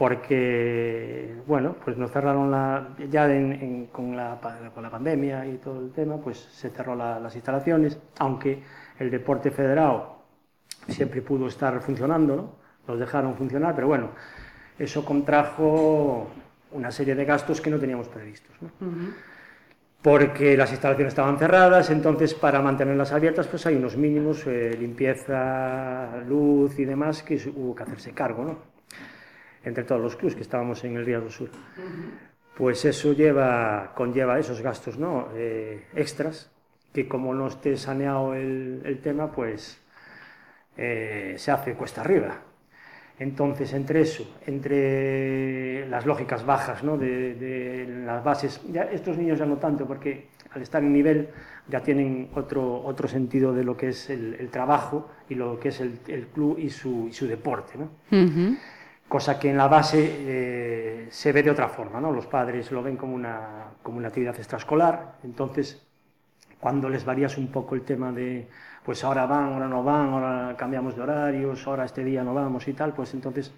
Porque, 0.00 1.34
bueno, 1.46 1.76
pues 1.84 1.98
nos 1.98 2.10
cerraron 2.10 2.50
la, 2.50 2.88
ya 3.10 3.30
en- 3.30 3.52
en- 3.52 3.86
con, 3.88 4.16
la, 4.16 4.40
con 4.74 4.82
la 4.82 4.88
pandemia 4.90 5.44
y 5.44 5.58
todo 5.58 5.78
el 5.78 5.90
tema, 5.92 6.16
pues 6.16 6.38
se 6.38 6.70
cerró 6.70 6.94
la- 6.94 7.20
las 7.20 7.34
instalaciones, 7.36 7.98
aunque 8.18 8.62
el 8.98 9.10
deporte 9.10 9.50
federado 9.50 10.20
siempre 10.88 11.20
pudo 11.20 11.48
estar 11.48 11.78
funcionando, 11.82 12.34
¿no? 12.34 12.50
Nos 12.88 12.98
dejaron 12.98 13.34
funcionar, 13.34 13.74
pero 13.74 13.88
bueno, 13.88 14.08
eso 14.78 15.04
contrajo 15.04 16.28
una 16.72 16.90
serie 16.90 17.14
de 17.14 17.26
gastos 17.26 17.60
que 17.60 17.68
no 17.70 17.78
teníamos 17.78 18.08
previstos, 18.08 18.56
¿no? 18.62 18.70
Porque 20.02 20.56
las 20.56 20.70
instalaciones 20.70 21.12
estaban 21.12 21.38
cerradas, 21.38 21.90
entonces 21.90 22.32
para 22.34 22.62
mantenerlas 22.62 23.12
abiertas 23.12 23.46
pues 23.48 23.66
hay 23.66 23.76
unos 23.76 23.96
mínimos, 23.98 24.46
eh, 24.46 24.74
limpieza, 24.80 26.16
luz 26.26 26.78
y 26.78 26.86
demás, 26.86 27.22
que 27.22 27.36
hubo 27.54 27.74
que 27.74 27.82
hacerse 27.82 28.12
cargo, 28.12 28.44
¿no? 28.44 28.79
Entre 29.64 29.84
todos 29.84 30.00
los 30.00 30.16
clubs 30.16 30.34
que 30.34 30.42
estábamos 30.42 30.82
en 30.84 30.96
el 30.96 31.04
Río 31.04 31.20
del 31.20 31.30
Sur. 31.30 31.50
Pues 32.56 32.84
eso 32.84 33.12
lleva, 33.12 33.92
conlleva 33.94 34.38
esos 34.38 34.60
gastos, 34.60 34.98
¿no? 34.98 35.28
Eh, 35.34 35.86
extras, 35.94 36.50
que 36.92 37.06
como 37.08 37.34
no 37.34 37.48
esté 37.48 37.76
saneado 37.76 38.34
el, 38.34 38.82
el 38.84 39.00
tema, 39.00 39.30
pues 39.30 39.80
eh, 40.76 41.34
se 41.38 41.50
hace 41.50 41.74
cuesta 41.74 42.00
arriba. 42.00 42.38
Entonces, 43.18 43.74
entre 43.74 44.00
eso, 44.00 44.24
entre 44.46 45.86
las 45.88 46.06
lógicas 46.06 46.44
bajas 46.46 46.82
¿no? 46.82 46.96
de, 46.96 47.34
de 47.34 47.86
las 48.06 48.24
bases, 48.24 48.62
ya 48.72 48.84
estos 48.84 49.18
niños 49.18 49.38
ya 49.38 49.44
no 49.44 49.58
tanto, 49.58 49.86
porque 49.86 50.28
al 50.52 50.62
estar 50.62 50.82
en 50.82 50.92
nivel 50.92 51.28
ya 51.68 51.82
tienen 51.82 52.30
otro, 52.34 52.82
otro 52.82 53.08
sentido 53.08 53.52
de 53.52 53.62
lo 53.62 53.76
que 53.76 53.90
es 53.90 54.08
el, 54.08 54.36
el 54.40 54.48
trabajo 54.48 55.10
y 55.28 55.34
lo 55.34 55.60
que 55.60 55.68
es 55.68 55.80
el, 55.80 55.98
el 56.08 56.28
club 56.28 56.58
y 56.58 56.70
su, 56.70 57.08
y 57.08 57.12
su 57.12 57.26
deporte. 57.26 57.76
¿no? 57.76 57.90
Cosa 59.10 59.38
que 59.40 59.50
en 59.50 59.58
la 59.58 59.68
base 59.68 59.98
eh, 60.20 61.08
se 61.10 61.32
ve 61.34 61.42
de 61.42 61.50
otra 61.50 61.68
forma, 61.68 62.00
¿no? 62.00 62.12
Los 62.12 62.26
padres 62.28 62.70
lo 62.72 62.82
ven 62.82 62.96
como 62.96 63.14
una, 63.14 63.74
como 63.82 63.98
una 63.98 64.08
actividad 64.08 64.36
extraescolar, 64.38 65.18
entonces 65.24 65.86
cuando 66.60 66.88
les 66.90 67.04
varías 67.04 67.38
un 67.38 67.50
poco 67.52 67.74
el 67.74 67.82
tema 67.84 68.12
de, 68.12 68.48
pues 68.84 69.02
ahora 69.04 69.26
van, 69.26 69.54
ahora 69.54 69.68
no 69.68 69.82
van, 69.84 70.10
ahora 70.10 70.56
cambiamos 70.56 70.94
de 70.96 71.02
horarios, 71.02 71.66
ahora 71.66 71.84
este 71.86 72.04
día 72.04 72.22
no 72.24 72.34
vamos 72.34 72.68
y 72.68 72.74
tal, 72.74 72.94
pues 72.94 73.14
entonces 73.14 73.52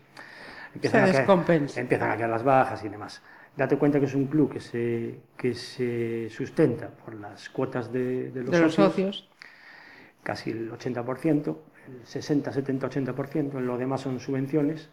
empiezan, 0.74 1.00
Se 1.00 1.04
a, 1.04 1.08
caer, 1.10 1.26
descompensa. 1.26 1.80
empiezan 1.80 2.10
a 2.12 2.16
caer 2.16 2.30
las 2.30 2.44
bajas 2.44 2.84
y 2.84 2.88
demás. 2.90 3.22
Date 3.56 3.76
cuenta 3.78 4.00
que 4.00 4.06
es 4.06 4.14
un 4.14 4.26
club 4.28 4.52
que 4.52 4.60
se, 4.60 5.20
que 5.36 5.54
se 5.54 6.28
sustenta 6.30 6.88
por 6.90 7.14
las 7.14 7.50
cuotas 7.50 7.92
de, 7.92 8.30
de 8.32 8.44
los 8.44 8.50
De 8.50 8.60
los 8.60 8.74
socios, 8.74 8.76
socios. 8.76 9.30
casi 10.22 10.50
el 10.50 10.70
80%, 10.72 11.58
el 11.88 12.06
60, 12.06 12.52
70, 12.52 12.86
80%, 12.88 13.60
lo 13.60 13.76
demás 13.78 14.00
son 14.02 14.20
subvenciones, 14.20 14.90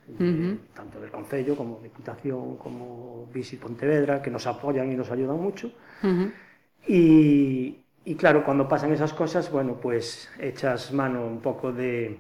tanto 0.74 1.00
del 1.00 1.12
Concello 1.12 1.56
como 1.56 1.80
Diputación, 1.82 2.58
como 2.58 3.28
Visit 3.34 3.60
Pontevedra, 3.62 4.22
que 4.22 4.32
nos 4.32 4.48
apoyan 4.48 4.92
y 4.92 4.96
nos 4.96 5.12
ayudan 5.12 5.38
mucho. 5.40 5.72
Y, 6.88 7.78
y 8.06 8.16
claro, 8.16 8.44
cuando 8.44 8.68
pasan 8.68 8.92
esas 8.94 9.14
cosas, 9.14 9.52
bueno, 9.52 9.80
pues 9.80 10.30
echas 10.40 10.92
mano 10.94 11.26
un 11.26 11.40
poco 11.42 11.72
de, 11.72 12.20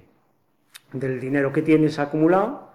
del 0.93 1.19
dinero 1.19 1.51
que 1.53 1.62
tienes 1.62 1.99
acumulado 1.99 2.71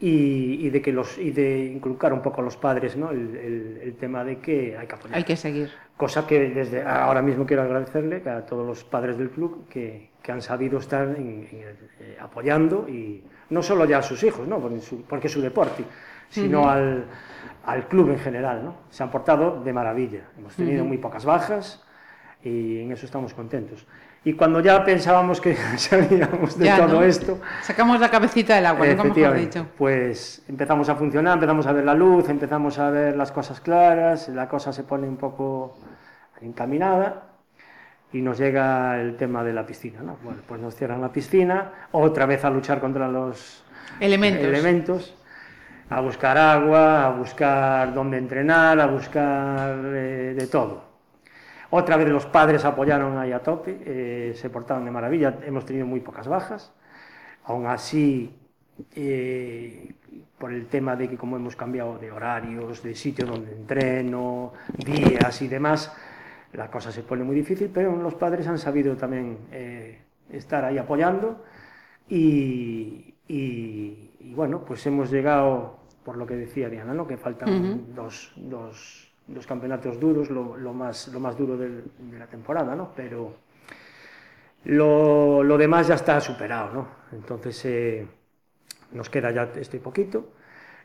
y, 0.00 0.66
y 0.66 0.70
de 0.70 0.82
que 0.82 0.92
los 0.92 1.18
y 1.18 1.30
de 1.30 1.66
inculcar 1.66 2.12
un 2.12 2.22
poco 2.22 2.40
a 2.40 2.44
los 2.44 2.56
padres 2.56 2.96
¿no? 2.96 3.10
el, 3.10 3.36
el- 3.36 3.78
el 3.82 3.94
tema 3.96 4.24
de 4.24 4.38
que 4.40 4.76
hay 4.76 4.86
que 4.86 4.94
apoyar. 4.94 5.16
Hay 5.18 5.24
que 5.24 5.36
seguir. 5.36 5.70
Cosa 5.96 6.26
que 6.26 6.50
desde 6.50 6.82
ahora 6.82 7.22
mismo 7.22 7.46
quiero 7.46 7.62
agradecerle 7.62 8.28
a 8.28 8.44
todos 8.44 8.66
los 8.66 8.82
padres 8.82 9.16
del 9.16 9.30
club 9.30 9.68
que, 9.68 10.10
que 10.20 10.32
han 10.32 10.42
sabido 10.42 10.78
estar 10.78 11.06
en- 11.08 11.46
eh, 11.52 12.16
apoyando 12.20 12.88
y 12.88 13.22
no 13.50 13.62
solo 13.62 13.84
ya 13.84 13.98
a 13.98 14.02
sus 14.02 14.22
hijos, 14.24 14.46
¿no? 14.48 14.58
porque, 14.58 14.80
su, 14.80 15.02
porque 15.02 15.28
su 15.28 15.40
deporte, 15.40 15.84
sino 16.28 16.68
al, 16.68 17.04
al 17.64 17.86
club 17.86 18.10
en 18.10 18.18
general. 18.18 18.64
¿no? 18.64 18.74
Se 18.90 19.04
han 19.04 19.10
portado 19.10 19.62
de 19.62 19.72
maravilla. 19.72 20.22
Hemos 20.36 20.56
tenido 20.56 20.84
muy 20.84 20.98
pocas 20.98 21.24
bajas 21.24 21.84
y 22.42 22.80
en 22.80 22.90
eso 22.90 23.06
estamos 23.06 23.32
contentos. 23.32 23.86
Y 24.26 24.32
cuando 24.34 24.60
ya 24.60 24.82
pensábamos 24.84 25.40
que 25.40 25.54
sabíamos 25.76 26.58
de 26.58 26.64
Ya, 26.64 26.78
todo 26.78 27.00
¿no? 27.00 27.02
esto, 27.02 27.38
Sacamos 27.62 28.00
la 28.00 28.10
cabecita 28.10 28.54
del 28.56 28.66
agua, 28.66 28.86
mejor 28.86 29.06
Efectivamente. 29.06 29.58
dicho. 29.58 29.66
Pues 29.76 30.42
empezamos 30.48 30.88
a 30.88 30.94
funcionar, 30.96 31.34
empezamos 31.34 31.66
a 31.66 31.72
ver 31.72 31.84
la 31.84 31.94
luz, 31.94 32.28
empezamos 32.30 32.78
a 32.78 32.88
ver 32.90 33.16
las 33.16 33.30
cosas 33.32 33.60
claras, 33.60 34.28
la 34.30 34.48
cosa 34.48 34.72
se 34.72 34.82
pone 34.84 35.06
un 35.06 35.16
poco 35.18 35.76
encaminada 36.40 37.24
y 38.12 38.22
nos 38.22 38.38
llega 38.38 38.98
el 39.00 39.16
tema 39.16 39.44
de 39.44 39.52
la 39.52 39.66
piscina. 39.66 40.00
¿no? 40.02 40.16
Bueno, 40.22 40.40
pues 40.48 40.60
nos 40.60 40.74
cierran 40.74 41.02
la 41.02 41.12
piscina, 41.12 41.70
otra 41.92 42.24
vez 42.24 42.44
a 42.46 42.50
luchar 42.50 42.80
contra 42.80 43.08
los 43.08 43.62
Elementos. 44.00 44.44
elementos, 44.44 45.14
a 45.90 46.00
buscar 46.00 46.38
agua, 46.38 47.04
a 47.06 47.10
buscar 47.10 47.92
dónde 47.92 48.16
entrenar, 48.16 48.80
a 48.80 48.86
buscar 48.86 49.74
eh, 49.84 50.34
de 50.34 50.46
todo. 50.46 50.93
Otra 51.76 51.96
vez 51.96 52.08
los 52.08 52.24
padres 52.26 52.64
apoyaron 52.64 53.18
ahí 53.18 53.32
a 53.32 53.40
tope, 53.40 53.80
eh, 53.84 54.32
se 54.36 54.48
portaron 54.48 54.84
de 54.84 54.92
maravilla, 54.92 55.38
hemos 55.44 55.66
tenido 55.66 55.84
muy 55.86 55.98
pocas 55.98 56.28
bajas. 56.28 56.72
Aún 57.46 57.66
así, 57.66 58.32
eh, 58.94 59.92
por 60.38 60.52
el 60.52 60.66
tema 60.66 60.94
de 60.94 61.08
que 61.08 61.16
como 61.16 61.34
hemos 61.36 61.56
cambiado 61.56 61.98
de 61.98 62.12
horarios, 62.12 62.80
de 62.80 62.94
sitio 62.94 63.26
donde 63.26 63.50
entreno, 63.52 64.52
días 64.78 65.42
y 65.42 65.48
demás, 65.48 65.92
la 66.52 66.70
cosa 66.70 66.92
se 66.92 67.02
pone 67.02 67.24
muy 67.24 67.34
difícil, 67.34 67.68
pero 67.74 67.96
los 67.96 68.14
padres 68.14 68.46
han 68.46 68.58
sabido 68.58 68.96
también 68.96 69.38
eh, 69.50 69.98
estar 70.30 70.64
ahí 70.64 70.78
apoyando 70.78 71.42
y, 72.08 73.14
y- 73.26 74.10
y, 74.20 74.32
bueno, 74.34 74.64
pues 74.64 74.86
hemos 74.86 75.10
llegado, 75.10 75.80
por 76.04 76.16
lo 76.16 76.24
que 76.24 76.36
decía 76.36 76.68
Diana, 76.68 76.94
¿no? 76.94 77.06
que 77.08 77.16
faltan 77.16 77.48
dos, 77.96 78.32
dos- 78.36 79.03
dos 79.26 79.46
campeonatos 79.46 79.98
duros, 79.98 80.30
lo, 80.30 80.56
lo 80.56 80.72
más, 80.72 81.08
lo 81.08 81.20
más 81.20 81.36
duro 81.36 81.56
del- 81.56 81.84
de 81.98 82.18
la 82.18 82.26
temporada, 82.26 82.74
¿no? 82.76 82.92
pero 82.94 83.34
lo, 84.64 85.42
lo 85.42 85.58
demás 85.58 85.88
ya 85.88 85.94
está 85.94 86.20
superado, 86.20 86.72
¿no? 86.72 86.88
Entonces 87.12 87.62
eh, 87.64 88.06
nos 88.92 89.10
queda 89.10 89.30
ya 89.30 89.50
este 89.56 89.78
poquito 89.78 90.32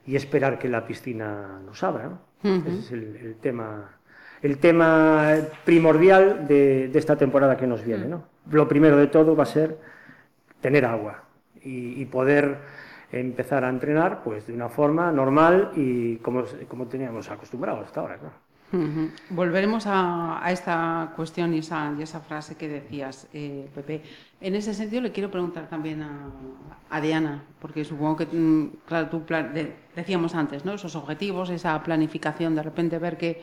y 0.05 0.15
esperar 0.15 0.59
que 0.59 0.67
la 0.69 0.85
piscina 0.85 1.59
nos 1.65 1.83
abra, 1.83 2.07
¿no? 2.09 2.19
Ese 2.67 2.79
es 2.79 2.91
el, 2.91 3.15
el 3.17 3.35
tema, 3.35 3.97
el 4.41 4.57
tema 4.57 5.35
primordial 5.65 6.47
de, 6.47 6.87
de 6.89 6.99
esta 6.99 7.15
temporada 7.17 7.57
que 7.57 7.67
nos 7.67 7.83
viene, 7.83 8.05
¿no? 8.07 8.23
Lo 8.51 8.67
primero 8.67 8.97
de 8.97 9.07
todo 9.07 9.35
va 9.35 9.43
a 9.43 9.47
ser 9.47 9.77
tener 10.61 10.85
agua 10.85 11.23
y, 11.61 12.01
y 12.01 12.05
poder 12.05 12.57
empezar 13.11 13.63
a 13.63 13.69
entrenar 13.69 14.23
pues 14.23 14.47
de 14.47 14.53
una 14.53 14.69
forma 14.69 15.11
normal 15.11 15.71
y 15.75 16.17
como, 16.17 16.43
como 16.67 16.87
teníamos 16.87 17.29
acostumbrados 17.31 17.85
hasta 17.85 18.01
ahora, 18.01 18.17
¿no? 18.21 18.31
Ujú. 18.71 19.09
Volveremos 19.29 19.87
a, 19.87 20.45
a 20.45 20.51
esta 20.51 21.13
cuestión 21.15 21.53
y 21.55 21.57
esa, 21.59 21.91
y 21.97 22.03
esa 22.03 22.19
frase 22.19 22.55
que 22.55 22.67
decías, 22.67 23.27
eh, 23.33 23.67
Pepe. 23.73 24.03
En 24.39 24.53
ese 24.53 24.75
sentido 24.75 25.01
le 25.01 25.11
quiero 25.11 25.31
preguntar 25.31 25.67
también 25.67 26.03
a, 26.03 26.29
a 26.89 27.01
Diana, 27.01 27.43
porque 27.59 27.83
supongo 27.83 28.17
que, 28.17 28.25
mm, 28.27 28.67
claro, 28.85 29.09
tú 29.09 29.25
plan- 29.25 29.53
de- 29.55 29.73
decíamos 29.95 30.35
antes, 30.35 30.65
¿no? 30.65 30.73
Esos 30.73 30.95
objetivos, 30.95 31.49
esa 31.49 31.81
planificación, 31.81 32.53
de 32.55 32.61
repente 32.63 32.99
ver 32.99 33.17
que 33.17 33.41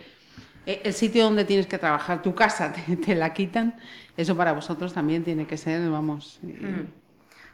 eh, 0.66 0.82
el 0.84 0.92
sitio 0.92 1.24
donde 1.24 1.44
tienes 1.44 1.66
que 1.66 1.78
trabajar, 1.78 2.22
tu 2.22 2.34
casa, 2.34 2.72
te, 2.86 2.96
te 2.96 3.14
la 3.16 3.32
quitan, 3.32 3.76
eso 4.16 4.36
para 4.36 4.52
vosotros 4.52 4.92
también 4.94 5.24
tiene 5.24 5.46
que 5.46 5.56
ser, 5.56 5.90
vamos, 5.90 6.40
eh. 6.44 6.86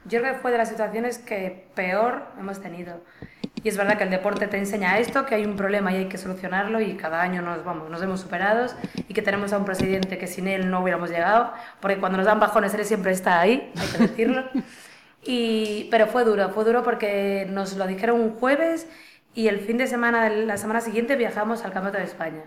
Yo 0.04 0.20
creo 0.20 0.34
que 0.34 0.40
fue 0.40 0.50
de 0.50 0.58
las 0.58 0.68
situaciones 0.68 1.18
que 1.18 1.68
peor 1.74 2.24
hemos 2.38 2.60
tenido. 2.60 3.02
Y 3.62 3.68
es 3.68 3.76
verdad 3.76 3.96
que 3.96 4.04
el 4.04 4.10
deporte 4.10 4.48
te 4.48 4.58
enseña 4.58 4.98
esto, 4.98 5.24
que 5.24 5.36
hay 5.36 5.44
un 5.44 5.54
problema 5.54 5.92
y 5.92 5.96
hay 5.96 6.08
que 6.08 6.18
solucionarlo 6.18 6.80
y 6.80 6.94
cada 6.94 7.22
año 7.22 7.42
nos 7.42 7.64
vamos, 7.64 7.88
nos 7.90 8.00
vemos 8.00 8.20
superados 8.20 8.74
y 9.08 9.14
que 9.14 9.22
tenemos 9.22 9.52
a 9.52 9.58
un 9.58 9.64
presidente 9.64 10.18
que 10.18 10.26
sin 10.26 10.48
él 10.48 10.68
no 10.68 10.80
hubiéramos 10.80 11.10
llegado, 11.10 11.52
porque 11.80 11.98
cuando 11.98 12.18
nos 12.18 12.26
dan 12.26 12.40
bajones 12.40 12.74
él 12.74 12.84
siempre 12.84 13.12
está 13.12 13.40
ahí, 13.40 13.72
hay 13.76 13.88
que 13.88 13.98
decirlo. 13.98 14.44
Y, 15.24 15.86
pero 15.92 16.08
fue 16.08 16.24
duro, 16.24 16.50
fue 16.50 16.64
duro 16.64 16.82
porque 16.82 17.46
nos 17.48 17.76
lo 17.76 17.86
dijeron 17.86 18.20
un 18.20 18.34
jueves 18.34 18.88
y 19.34 19.48
el 19.48 19.60
fin 19.60 19.78
de 19.78 19.86
semana, 19.86 20.28
la 20.28 20.56
semana 20.56 20.80
siguiente 20.80 21.16
viajamos 21.16 21.64
al 21.64 21.72
Campeonato 21.72 21.98
de 21.98 22.04
España. 22.04 22.42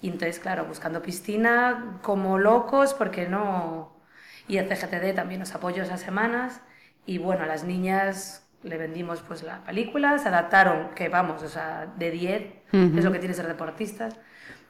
Y 0.00 0.08
entonces, 0.08 0.38
claro, 0.38 0.64
buscando 0.64 1.02
piscina 1.02 1.98
como 2.02 2.38
locos 2.38 2.94
porque 2.94 3.28
no... 3.28 3.92
Y 4.48 4.58
el 4.58 4.68
CGTD 4.68 5.14
también 5.14 5.40
nos 5.40 5.54
apoyó 5.54 5.82
esas 5.82 6.00
semanas. 6.00 6.62
Y 7.06 7.18
bueno, 7.18 7.44
a 7.44 7.46
las 7.46 7.64
niñas 7.64 8.46
le 8.62 8.76
vendimos 8.78 9.22
pues 9.22 9.42
la 9.42 9.62
película, 9.64 10.18
se 10.18 10.28
adaptaron, 10.28 10.90
que 10.94 11.08
vamos, 11.08 11.42
o 11.42 11.48
sea, 11.48 11.86
de 11.96 12.10
10, 12.10 12.42
Ujú. 12.72 12.98
es 12.98 13.04
lo 13.04 13.12
que 13.12 13.18
tiene 13.20 13.34
ser 13.34 13.46
deportistas. 13.46 14.18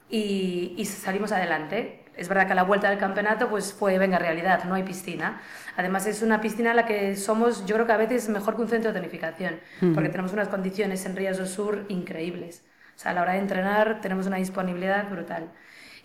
Y, 0.08 0.74
y 0.76 0.84
salimos 0.84 1.32
adelante. 1.32 2.04
Es 2.16 2.28
verdad 2.28 2.46
que 2.46 2.52
a 2.52 2.54
la 2.54 2.62
vuelta 2.62 2.88
del 2.88 2.98
campeonato 2.98 3.48
pues 3.48 3.72
fue, 3.74 3.98
venga, 3.98 4.18
realidad, 4.18 4.64
no 4.64 4.74
hay 4.74 4.84
piscina. 4.84 5.40
Además 5.76 6.06
es 6.06 6.22
una 6.22 6.40
piscina 6.40 6.70
en 6.70 6.76
la 6.76 6.86
que 6.86 7.16
somos, 7.16 7.66
yo 7.66 7.74
creo 7.74 7.86
que 7.86 7.92
a 7.92 7.96
veces 7.98 8.28
mejor 8.28 8.56
que 8.56 8.62
un 8.62 8.68
centro 8.68 8.92
de 8.92 8.98
tonificación, 8.98 9.60
porque 9.94 10.08
tenemos 10.08 10.32
unas 10.32 10.48
condiciones 10.48 11.04
en 11.04 11.16
Rías 11.16 11.36
del 11.38 11.46
Sur 11.48 11.84
increíbles. 11.88 12.64
O 12.96 12.98
sea, 12.98 13.10
a 13.10 13.14
la 13.14 13.22
hora 13.22 13.32
de 13.32 13.40
entrenar 13.40 14.00
tenemos 14.00 14.26
una 14.26 14.36
disponibilidad 14.36 15.10
brutal. 15.10 15.50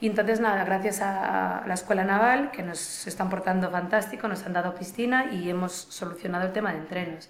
Y 0.02 0.08
entonces, 0.08 0.40
nada, 0.40 0.64
gracias 0.66 1.00
a 1.02 1.64
la 1.68 1.74
Escuela 1.76 2.04
Naval, 2.04 2.50
que 2.52 2.64
nos 2.64 3.06
están 3.08 3.30
portando 3.30 3.70
fantástico, 3.70 4.28
nos 4.28 4.44
han 4.46 4.52
dado 4.54 4.74
piscina 4.76 5.32
y 5.32 5.48
hemos 5.50 5.72
solucionado 5.74 6.48
el 6.48 6.52
tema 6.54 6.72
de 6.74 6.80
entrenos. 6.80 7.30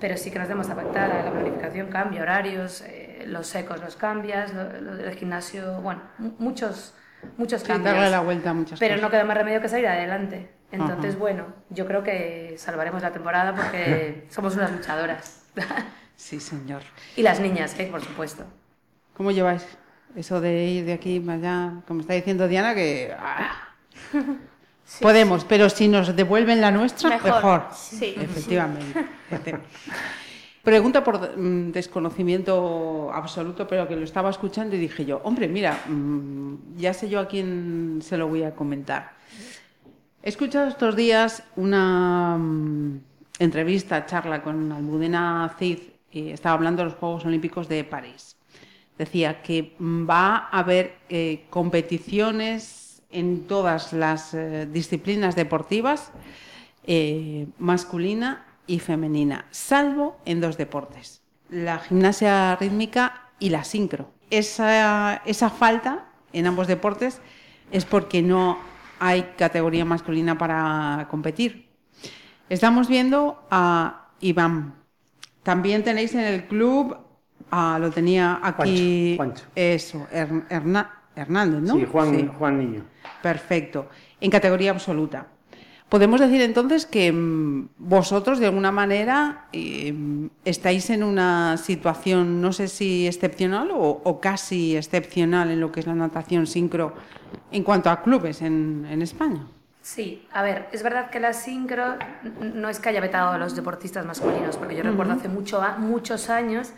Pero 0.00 0.16
sí 0.16 0.30
que 0.30 0.38
nos 0.38 0.46
debemos 0.48 0.70
adaptar 0.70 1.10
a 1.10 1.24
la 1.24 1.32
planificación, 1.32 1.88
cambia 1.88 2.22
horarios, 2.22 2.82
eh, 2.86 3.24
los 3.26 3.48
secos 3.48 3.80
los 3.80 3.96
cambias, 3.96 4.54
lo, 4.54 4.80
lo 4.80 4.96
del 4.96 5.14
gimnasio, 5.16 5.80
bueno, 5.82 6.00
mu- 6.18 6.32
muchos, 6.38 6.94
muchos 7.36 7.62
sí, 7.62 7.66
cambios. 7.66 7.92
darle 7.96 8.10
la 8.10 8.20
vuelta 8.20 8.50
a 8.50 8.54
muchas 8.54 8.78
Pero 8.78 8.94
cosas. 8.94 9.02
no 9.02 9.10
queda 9.10 9.24
más 9.24 9.36
remedio 9.36 9.60
que 9.60 9.68
salir 9.68 9.88
adelante. 9.88 10.48
Entonces, 10.70 11.10
Ajá. 11.12 11.18
bueno, 11.18 11.44
yo 11.70 11.86
creo 11.86 12.04
que 12.04 12.54
salvaremos 12.56 13.02
la 13.02 13.10
temporada 13.12 13.52
porque 13.54 14.26
somos 14.30 14.54
unas 14.54 14.70
luchadoras. 14.70 15.42
Sí, 16.14 16.38
señor. 16.38 16.82
y 17.16 17.22
las 17.22 17.40
niñas, 17.40 17.76
¿eh? 17.80 17.88
por 17.90 18.00
supuesto. 18.00 18.44
¿Cómo 19.16 19.32
lleváis 19.32 19.66
eso 20.14 20.40
de 20.40 20.64
ir 20.66 20.84
de 20.84 20.92
aquí 20.92 21.20
para 21.20 21.38
allá? 21.38 21.72
Como 21.86 22.00
está 22.00 22.14
diciendo 22.14 22.48
Diana, 22.48 22.74
que 22.74 23.14
ah, 23.18 23.68
podemos, 25.00 25.44
pero 25.44 25.68
si 25.68 25.88
nos 25.88 26.14
devuelven 26.14 26.60
la 26.60 26.70
nuestra, 26.70 27.10
mejor. 27.10 27.34
Mejor, 27.34 27.66
sí. 27.74 28.14
Efectivamente. 28.16 29.06
Este. 29.30 29.58
Pregunta 30.66 31.04
por 31.04 31.38
mm, 31.38 31.70
desconocimiento 31.70 33.08
absoluto, 33.12 33.68
pero 33.68 33.86
que 33.86 33.94
lo 33.94 34.02
estaba 34.02 34.30
escuchando 34.30 34.74
y 34.74 34.80
dije 34.80 35.04
yo, 35.04 35.20
hombre, 35.22 35.46
mira, 35.46 35.78
mm, 35.86 36.76
ya 36.76 36.92
sé 36.92 37.08
yo 37.08 37.20
a 37.20 37.28
quién 37.28 38.00
se 38.02 38.16
lo 38.16 38.26
voy 38.26 38.42
a 38.42 38.52
comentar. 38.52 39.12
He 40.24 40.28
escuchado 40.28 40.66
estos 40.66 40.96
días 40.96 41.44
una 41.54 42.36
mm, 42.36 43.00
entrevista, 43.38 44.06
charla 44.06 44.42
con 44.42 44.72
Almudena 44.72 45.54
Cid, 45.56 45.78
y 46.10 46.30
estaba 46.30 46.56
hablando 46.56 46.82
de 46.82 46.90
los 46.90 46.98
Juegos 46.98 47.24
Olímpicos 47.24 47.68
de 47.68 47.84
París. 47.84 48.35
Decía 48.98 49.42
que 49.42 49.76
va 49.80 50.48
a 50.50 50.58
haber 50.58 50.96
eh, 51.08 51.44
competiciones 51.50 53.02
en 53.10 53.46
todas 53.46 53.92
las 53.92 54.34
eh, 54.34 54.66
disciplinas 54.70 55.36
deportivas, 55.36 56.12
eh, 56.86 57.46
masculina 57.58 58.46
y 58.66 58.78
femenina, 58.78 59.46
salvo 59.50 60.16
en 60.24 60.40
dos 60.40 60.56
deportes, 60.56 61.22
la 61.50 61.78
gimnasia 61.78 62.56
rítmica 62.56 63.30
y 63.38 63.50
la 63.50 63.64
sincro. 63.64 64.10
Esa, 64.30 65.22
esa 65.24 65.50
falta 65.50 66.06
en 66.32 66.46
ambos 66.46 66.66
deportes 66.66 67.20
es 67.70 67.84
porque 67.84 68.22
no 68.22 68.58
hay 68.98 69.34
categoría 69.36 69.84
masculina 69.84 70.38
para 70.38 71.06
competir. 71.10 71.68
Estamos 72.48 72.88
viendo 72.88 73.42
a 73.50 74.08
Iván. 74.20 74.74
También 75.42 75.84
tenéis 75.84 76.14
en 76.14 76.20
el 76.20 76.46
club, 76.46 76.96
ah, 77.50 77.78
lo 77.80 77.90
tenía 77.90 78.40
aquí, 78.42 79.14
Juancho, 79.16 79.44
Juancho. 79.44 79.44
eso, 79.54 80.06
Hernández, 80.10 81.62
¿no? 81.62 81.74
Sí, 81.76 81.86
Juan, 81.90 82.14
Sí. 82.16 82.30
Juan 82.38 82.58
Niño. 82.58 82.82
Perfecto. 83.22 83.88
En 84.20 84.30
categoría 84.30 84.70
absoluta. 84.70 85.26
Podemos 85.88 86.18
decir 86.20 86.40
entonces 86.42 86.84
que 86.84 87.12
mm, 87.12 87.68
vosotros, 87.78 88.40
de 88.40 88.46
alguna 88.46 88.72
manera, 88.72 89.46
eh, 89.52 89.94
estáis 90.44 90.90
en 90.90 91.04
una 91.04 91.56
situación, 91.58 92.40
no 92.42 92.52
sé 92.52 92.66
si 92.66 93.06
excepcional 93.06 93.70
o, 93.72 94.00
o 94.04 94.20
casi 94.20 94.76
excepcional 94.76 95.50
en 95.50 95.60
lo 95.60 95.70
que 95.70 95.80
es 95.80 95.86
la 95.86 95.94
natación 95.94 96.48
sincro 96.48 96.94
en 97.52 97.62
cuanto 97.62 97.88
a 97.88 98.02
clubes 98.02 98.42
en, 98.42 98.84
en 98.90 99.00
España. 99.00 99.46
Sí, 99.80 100.26
a 100.32 100.42
ver, 100.42 100.68
es 100.72 100.82
verdad 100.82 101.10
que 101.10 101.20
la 101.20 101.32
sincro 101.32 101.94
no 102.40 102.68
es 102.68 102.80
que 102.80 102.88
haya 102.88 103.00
vetado 103.00 103.30
a 103.30 103.38
los 103.38 103.54
deportistas 103.54 104.04
masculinos, 104.04 104.56
porque 104.56 104.74
yo 104.74 104.82
recuerdo 104.82 105.12
hace 105.12 105.28
mucho, 105.28 105.62
muchos 105.78 106.28
años 106.28 106.72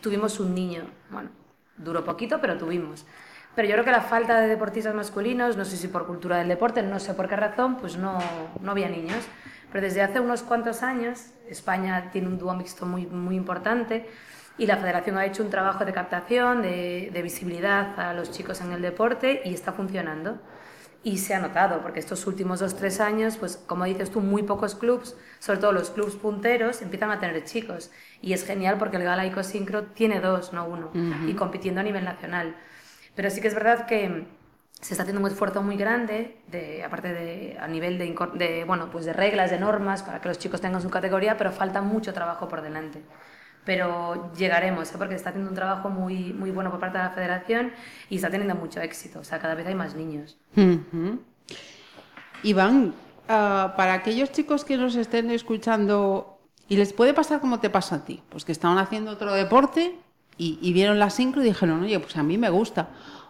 tuvimos 0.00 0.40
un 0.40 0.54
niño, 0.54 0.84
bueno, 1.10 1.30
duró 1.76 2.04
poquito, 2.04 2.40
pero 2.40 2.56
tuvimos. 2.58 3.06
Pero 3.54 3.68
yo 3.68 3.74
creo 3.74 3.84
que 3.84 3.90
la 3.90 4.02
falta 4.02 4.40
de 4.40 4.46
deportistas 4.46 4.94
masculinos, 4.94 5.56
no 5.56 5.64
sé 5.64 5.76
si 5.76 5.88
por 5.88 6.06
cultura 6.06 6.38
del 6.38 6.48
deporte, 6.48 6.82
no 6.82 7.00
sé 7.00 7.14
por 7.14 7.28
qué 7.28 7.36
razón, 7.36 7.76
pues 7.76 7.96
no, 7.96 8.18
no 8.60 8.70
había 8.70 8.88
niños. 8.88 9.24
Pero 9.72 9.84
desde 9.84 10.02
hace 10.02 10.20
unos 10.20 10.42
cuantos 10.42 10.82
años, 10.82 11.32
España 11.48 12.10
tiene 12.12 12.28
un 12.28 12.38
dúo 12.38 12.54
mixto 12.54 12.86
muy, 12.86 13.06
muy 13.06 13.36
importante 13.36 14.08
y 14.56 14.66
la 14.66 14.76
federación 14.76 15.18
ha 15.18 15.26
hecho 15.26 15.42
un 15.42 15.50
trabajo 15.50 15.84
de 15.84 15.92
captación, 15.92 16.62
de, 16.62 17.10
de 17.12 17.22
visibilidad 17.22 17.98
a 17.98 18.12
los 18.14 18.30
chicos 18.30 18.60
en 18.60 18.72
el 18.72 18.82
deporte 18.82 19.42
y 19.44 19.54
está 19.54 19.72
funcionando. 19.72 20.38
Y 21.04 21.18
se 21.18 21.32
ha 21.34 21.38
notado, 21.38 21.80
porque 21.80 22.00
estos 22.00 22.26
últimos 22.26 22.58
dos, 22.60 22.74
tres 22.76 23.00
años, 23.00 23.36
pues 23.36 23.56
como 23.56 23.84
dices 23.84 24.10
tú, 24.10 24.20
muy 24.20 24.42
pocos 24.42 24.74
clubs, 24.74 25.16
sobre 25.38 25.60
todo 25.60 25.72
los 25.72 25.90
clubs 25.90 26.16
punteros, 26.16 26.82
empiezan 26.82 27.10
a 27.10 27.20
tener 27.20 27.44
chicos. 27.44 27.90
Y 28.20 28.32
es 28.32 28.44
genial 28.44 28.78
porque 28.78 28.96
el 28.96 29.04
Galaico 29.04 29.42
Sincro 29.42 29.84
tiene 29.84 30.20
dos, 30.20 30.52
no 30.52 30.66
uno, 30.66 30.90
y 31.26 31.34
compitiendo 31.34 31.80
a 31.80 31.84
nivel 31.84 32.04
nacional. 32.04 32.56
Pero 33.14 33.30
sí 33.30 33.40
que 33.40 33.48
es 33.48 33.54
verdad 33.54 33.86
que 33.86 34.26
se 34.80 34.94
está 34.94 35.02
haciendo 35.02 35.20
un 35.20 35.26
esfuerzo 35.28 35.62
muy 35.62 35.76
grande, 35.76 36.40
de, 36.48 36.84
aparte 36.84 37.12
de, 37.12 37.56
a 37.60 37.66
nivel 37.68 37.98
de, 37.98 38.14
de, 38.34 38.64
bueno, 38.64 38.90
pues 38.90 39.04
de 39.04 39.12
reglas, 39.12 39.50
de 39.50 39.58
normas, 39.58 40.02
para 40.02 40.20
que 40.20 40.28
los 40.28 40.38
chicos 40.38 40.60
tengan 40.60 40.82
su 40.82 40.90
categoría, 40.90 41.36
pero 41.36 41.52
falta 41.52 41.80
mucho 41.80 42.12
trabajo 42.12 42.48
por 42.48 42.62
delante. 42.62 43.02
Pero 43.68 44.32
llegaremos, 44.34 44.90
¿eh? 44.90 44.94
porque 44.96 45.14
está 45.14 45.28
haciendo 45.28 45.50
un 45.50 45.54
trabajo 45.54 45.90
muy, 45.90 46.32
muy 46.32 46.50
bueno 46.50 46.70
por 46.70 46.80
parte 46.80 46.96
de 46.96 47.04
la 47.04 47.10
federación 47.10 47.70
y 48.08 48.16
está 48.16 48.30
teniendo 48.30 48.54
mucho 48.54 48.80
éxito. 48.80 49.20
O 49.20 49.24
sea, 49.24 49.40
cada 49.40 49.54
vez 49.54 49.66
hay 49.66 49.74
más 49.74 49.94
niños. 49.94 50.38
Ujú. 50.56 51.20
Iván, 52.44 52.94
ah, 53.28 53.74
para 53.76 53.92
aquellos 53.92 54.32
chicos 54.32 54.64
que 54.64 54.78
nos 54.78 54.96
estén 54.96 55.30
escuchando, 55.30 56.38
y 56.66 56.78
les 56.78 56.94
puede 56.94 57.12
pasar 57.12 57.40
como 57.40 57.60
te 57.60 57.68
pasa 57.68 57.96
a 57.96 58.04
ti, 58.06 58.22
pues 58.30 58.46
que 58.46 58.52
estaban 58.52 58.78
haciendo 58.78 59.10
otro 59.10 59.34
deporte 59.34 59.98
y, 60.38 60.58
y 60.62 60.72
vieron 60.72 60.98
la 60.98 61.10
sincro 61.10 61.42
y 61.42 61.44
dijeron, 61.44 61.82
oye, 61.82 62.00
pues 62.00 62.16
a 62.16 62.22
mí 62.22 62.38
me 62.38 62.48
gusta, 62.48 62.88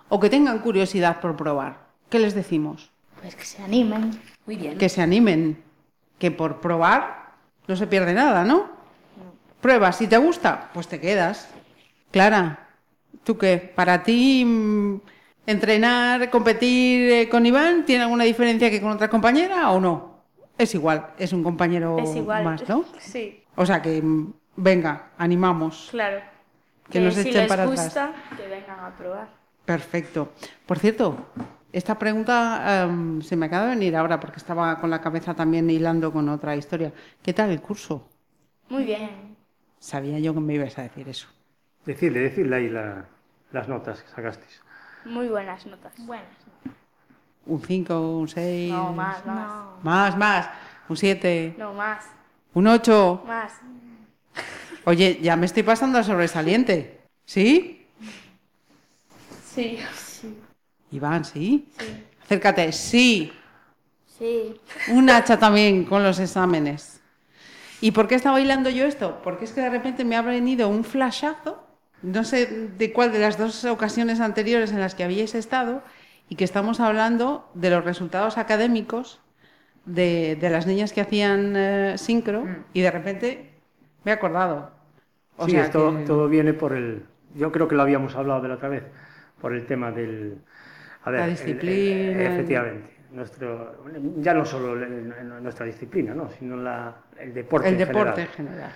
o 0.08 0.20
que 0.20 0.30
tengan 0.30 0.60
curiosidad 0.60 1.20
por 1.20 1.34
probar, 1.34 1.80
¿qué 2.10 2.20
les 2.20 2.36
decimos? 2.36 2.92
Pues 3.20 3.34
que 3.34 3.44
se 3.44 3.60
animen. 3.60 4.12
Muy 4.46 4.54
bien. 4.54 4.78
Que 4.78 4.88
se 4.88 5.02
animen, 5.02 5.60
que 6.20 6.30
por 6.30 6.60
probar 6.60 7.32
no 7.66 7.74
se 7.74 7.88
pierde 7.88 8.14
nada, 8.14 8.44
¿no? 8.44 8.77
Pruebas, 9.60 9.96
si 9.96 10.06
te 10.06 10.16
gusta, 10.18 10.70
pues 10.72 10.86
te 10.88 11.00
quedas. 11.00 11.48
Clara, 12.10 12.68
¿tú 13.24 13.36
qué? 13.36 13.72
¿Para 13.74 14.02
ti 14.02 14.44
mm, 14.44 15.00
entrenar, 15.46 16.30
competir 16.30 17.10
eh, 17.10 17.28
con 17.28 17.44
Iván 17.46 17.84
tiene 17.84 18.04
alguna 18.04 18.24
diferencia 18.24 18.70
que 18.70 18.80
con 18.80 18.92
otra 18.92 19.08
compañera 19.08 19.70
o 19.70 19.80
no? 19.80 20.18
Es 20.56 20.74
igual, 20.74 21.10
es 21.18 21.32
un 21.32 21.42
compañero 21.42 21.96
Es 21.98 22.14
igual. 22.16 22.44
más, 22.44 22.68
¿no? 22.68 22.84
Sí, 22.98 23.42
O 23.56 23.66
sea 23.66 23.82
que, 23.82 24.00
mm, 24.02 24.32
venga, 24.56 25.10
animamos. 25.18 25.88
claro. 25.90 26.20
Que 26.90 27.00
nos 27.00 27.14
si 27.14 27.20
echen 27.28 27.42
les 27.42 27.48
para 27.48 27.66
gusta, 27.66 28.04
atrás. 28.04 28.10
que 28.36 28.46
vengan 28.48 28.80
a 28.80 28.96
probar. 28.96 29.28
Perfecto. 29.64 30.32
Por 30.66 30.78
cierto, 30.78 31.16
esta 31.72 31.98
pregunta 31.98 32.84
em, 32.84 33.20
se 33.20 33.36
me 33.36 33.46
acaba 33.46 33.64
de 33.66 33.74
venir 33.76 33.94
ahora 33.96 34.18
porque 34.18 34.38
estaba 34.38 34.78
con 34.80 34.88
la 34.90 35.00
cabeza 35.02 35.34
también 35.34 35.68
hilando 35.68 36.10
con 36.12 36.28
otra 36.30 36.56
historia. 36.56 36.92
¿Qué 37.22 37.34
tal 37.34 37.50
el 37.50 37.60
curso? 37.60 38.08
Muy 38.70 38.84
bien. 38.84 39.27
Sabía 39.80 40.18
yo 40.18 40.34
que 40.34 40.40
me 40.40 40.54
ibas 40.54 40.76
a 40.78 40.82
decir 40.82 41.08
eso. 41.08 41.28
Decidle, 41.86 42.20
decidle 42.20 42.56
ahí 42.56 42.68
la- 42.68 43.06
las 43.52 43.68
notas 43.68 44.02
que 44.02 44.08
sacasteis. 44.10 44.60
Muy 45.04 45.28
buenas 45.28 45.64
notas. 45.66 45.92
Buenas. 45.98 46.26
Un 47.46 47.62
5, 47.62 48.18
un 48.18 48.28
6. 48.28 48.70
No, 48.72 48.92
más, 48.92 49.24
más. 49.24 49.48
No. 49.48 49.78
Más, 49.82 50.16
más. 50.18 50.50
Un 50.88 50.96
7. 50.96 51.54
No, 51.56 51.72
más. 51.72 52.04
Un 52.54 52.66
8. 52.66 53.22
Más. 53.26 53.52
Oye, 54.84 55.18
ya 55.22 55.36
me 55.36 55.46
estoy 55.46 55.62
pasando 55.62 55.98
al 55.98 56.04
sobresaliente. 56.04 57.00
¿Sí? 57.24 57.86
Sí. 59.44 59.78
Iván, 60.90 61.24
¿sí? 61.24 61.68
Acércate. 62.22 62.72
Sí. 62.72 63.32
Sí. 64.18 64.60
Un 64.88 65.08
hacha 65.10 65.38
también 65.38 65.84
con 65.84 66.02
los 66.02 66.18
exámenes. 66.18 66.97
¿Y 67.80 67.92
por 67.92 68.08
qué 68.08 68.14
estaba 68.16 68.34
bailando 68.38 68.70
yo 68.70 68.84
esto? 68.86 69.20
Porque 69.22 69.44
es 69.44 69.52
que 69.52 69.60
de 69.60 69.70
repente 69.70 70.04
me 70.04 70.16
ha 70.16 70.22
venido 70.22 70.68
un 70.68 70.84
flashazo, 70.84 71.64
no 72.02 72.24
sé 72.24 72.46
de 72.46 72.92
cuál 72.92 73.12
de 73.12 73.20
las 73.20 73.38
dos 73.38 73.64
ocasiones 73.64 74.20
anteriores 74.20 74.72
en 74.72 74.80
las 74.80 74.94
que 74.94 75.04
habíais 75.04 75.34
estado, 75.34 75.82
y 76.28 76.36
que 76.36 76.44
estamos 76.44 76.80
hablando 76.80 77.48
de 77.54 77.70
los 77.70 77.84
resultados 77.84 78.36
académicos 78.38 79.20
de, 79.86 80.36
de 80.40 80.50
las 80.50 80.66
niñas 80.66 80.92
que 80.92 81.00
hacían 81.00 81.54
eh, 81.56 81.94
sincro, 81.98 82.46
y 82.72 82.82
de 82.82 82.90
repente 82.90 83.52
me 84.04 84.12
he 84.12 84.14
acordado. 84.14 84.72
O 85.36 85.46
sí, 85.46 85.52
sea 85.52 85.62
esto, 85.62 85.94
que- 85.98 86.04
todo 86.06 86.28
viene 86.28 86.52
por 86.54 86.72
el... 86.72 87.04
Yo 87.34 87.52
creo 87.52 87.68
que 87.68 87.76
lo 87.76 87.82
habíamos 87.82 88.16
hablado 88.16 88.40
de 88.42 88.48
la 88.48 88.54
otra 88.54 88.68
vez, 88.68 88.84
por 89.40 89.54
el 89.54 89.66
tema 89.66 89.90
del... 89.92 90.38
A 91.04 91.10
La 91.10 91.26
el- 91.26 91.38
el- 91.38 91.60
disciplina, 91.60 92.26
el- 92.26 92.26
efectivamente. 92.26 92.97
Nuestro, 93.12 93.76
ya 94.18 94.34
no 94.34 94.44
solo 94.44 94.74
el- 94.74 95.42
nuestra 95.42 95.64
disciplina, 95.64 96.14
¿no? 96.14 96.28
sino 96.30 96.56
la, 96.56 96.94
el 97.18 97.32
deporte 97.32 97.68
el 97.68 97.74
en 97.74 97.78
deporte 97.78 98.20
en 98.22 98.26
general. 98.28 98.36
general. 98.48 98.72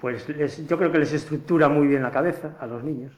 Pues 0.00 0.28
les- 0.28 0.66
yo 0.66 0.78
creo 0.78 0.90
que 0.92 0.98
les 0.98 1.12
estructura 1.12 1.68
muy 1.68 1.86
bien 1.86 2.02
la 2.02 2.10
cabeza 2.10 2.56
a 2.60 2.66
los 2.66 2.82
niños 2.84 3.12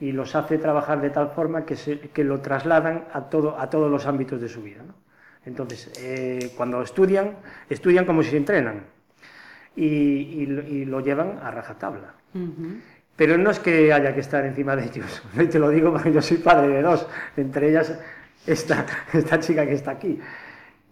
y 0.00 0.12
los 0.12 0.34
hace 0.36 0.58
trabajar 0.58 1.00
de 1.00 1.10
tal 1.10 1.30
forma 1.30 1.66
que, 1.66 1.76
se- 1.76 2.00
que 2.00 2.24
lo 2.24 2.40
trasladan 2.40 3.06
a, 3.12 3.30
todo, 3.30 3.58
a 3.60 3.70
todos 3.70 3.90
los 3.90 4.06
ámbitos 4.06 4.40
de 4.40 4.48
su 4.48 4.62
vida. 4.62 4.82
¿no? 4.86 4.94
Entonces, 5.46 5.92
eh, 6.00 6.52
cuando 6.56 6.82
estudian, 6.82 7.36
estudian 7.70 8.06
como 8.06 8.22
si 8.22 8.36
entrenan 8.36 8.84
y, 9.76 9.86
y 9.86 10.46
lo- 10.46 10.62
y 10.62 10.84
lo 10.86 11.00
llevan 11.00 11.38
a 11.42 11.50
rajatabla. 11.50 12.14
Ujú. 12.34 12.80
Pero 13.16 13.38
no 13.38 13.50
es 13.50 13.58
que 13.58 13.92
haya 13.92 14.14
que 14.14 14.20
estar 14.20 14.44
encima 14.44 14.76
de 14.76 14.84
ellos, 14.84 15.22
te 15.50 15.58
lo 15.58 15.70
digo 15.70 15.92
porque 15.92 16.12
yo 16.12 16.20
soy 16.20 16.36
padre 16.38 16.68
de 16.68 16.82
dos, 16.82 17.06
entre 17.36 17.70
ellas 17.70 17.98
esta, 18.46 18.86
esta 19.12 19.38
chica 19.40 19.66
que 19.66 19.72
está 19.74 19.92
aquí. 19.92 20.18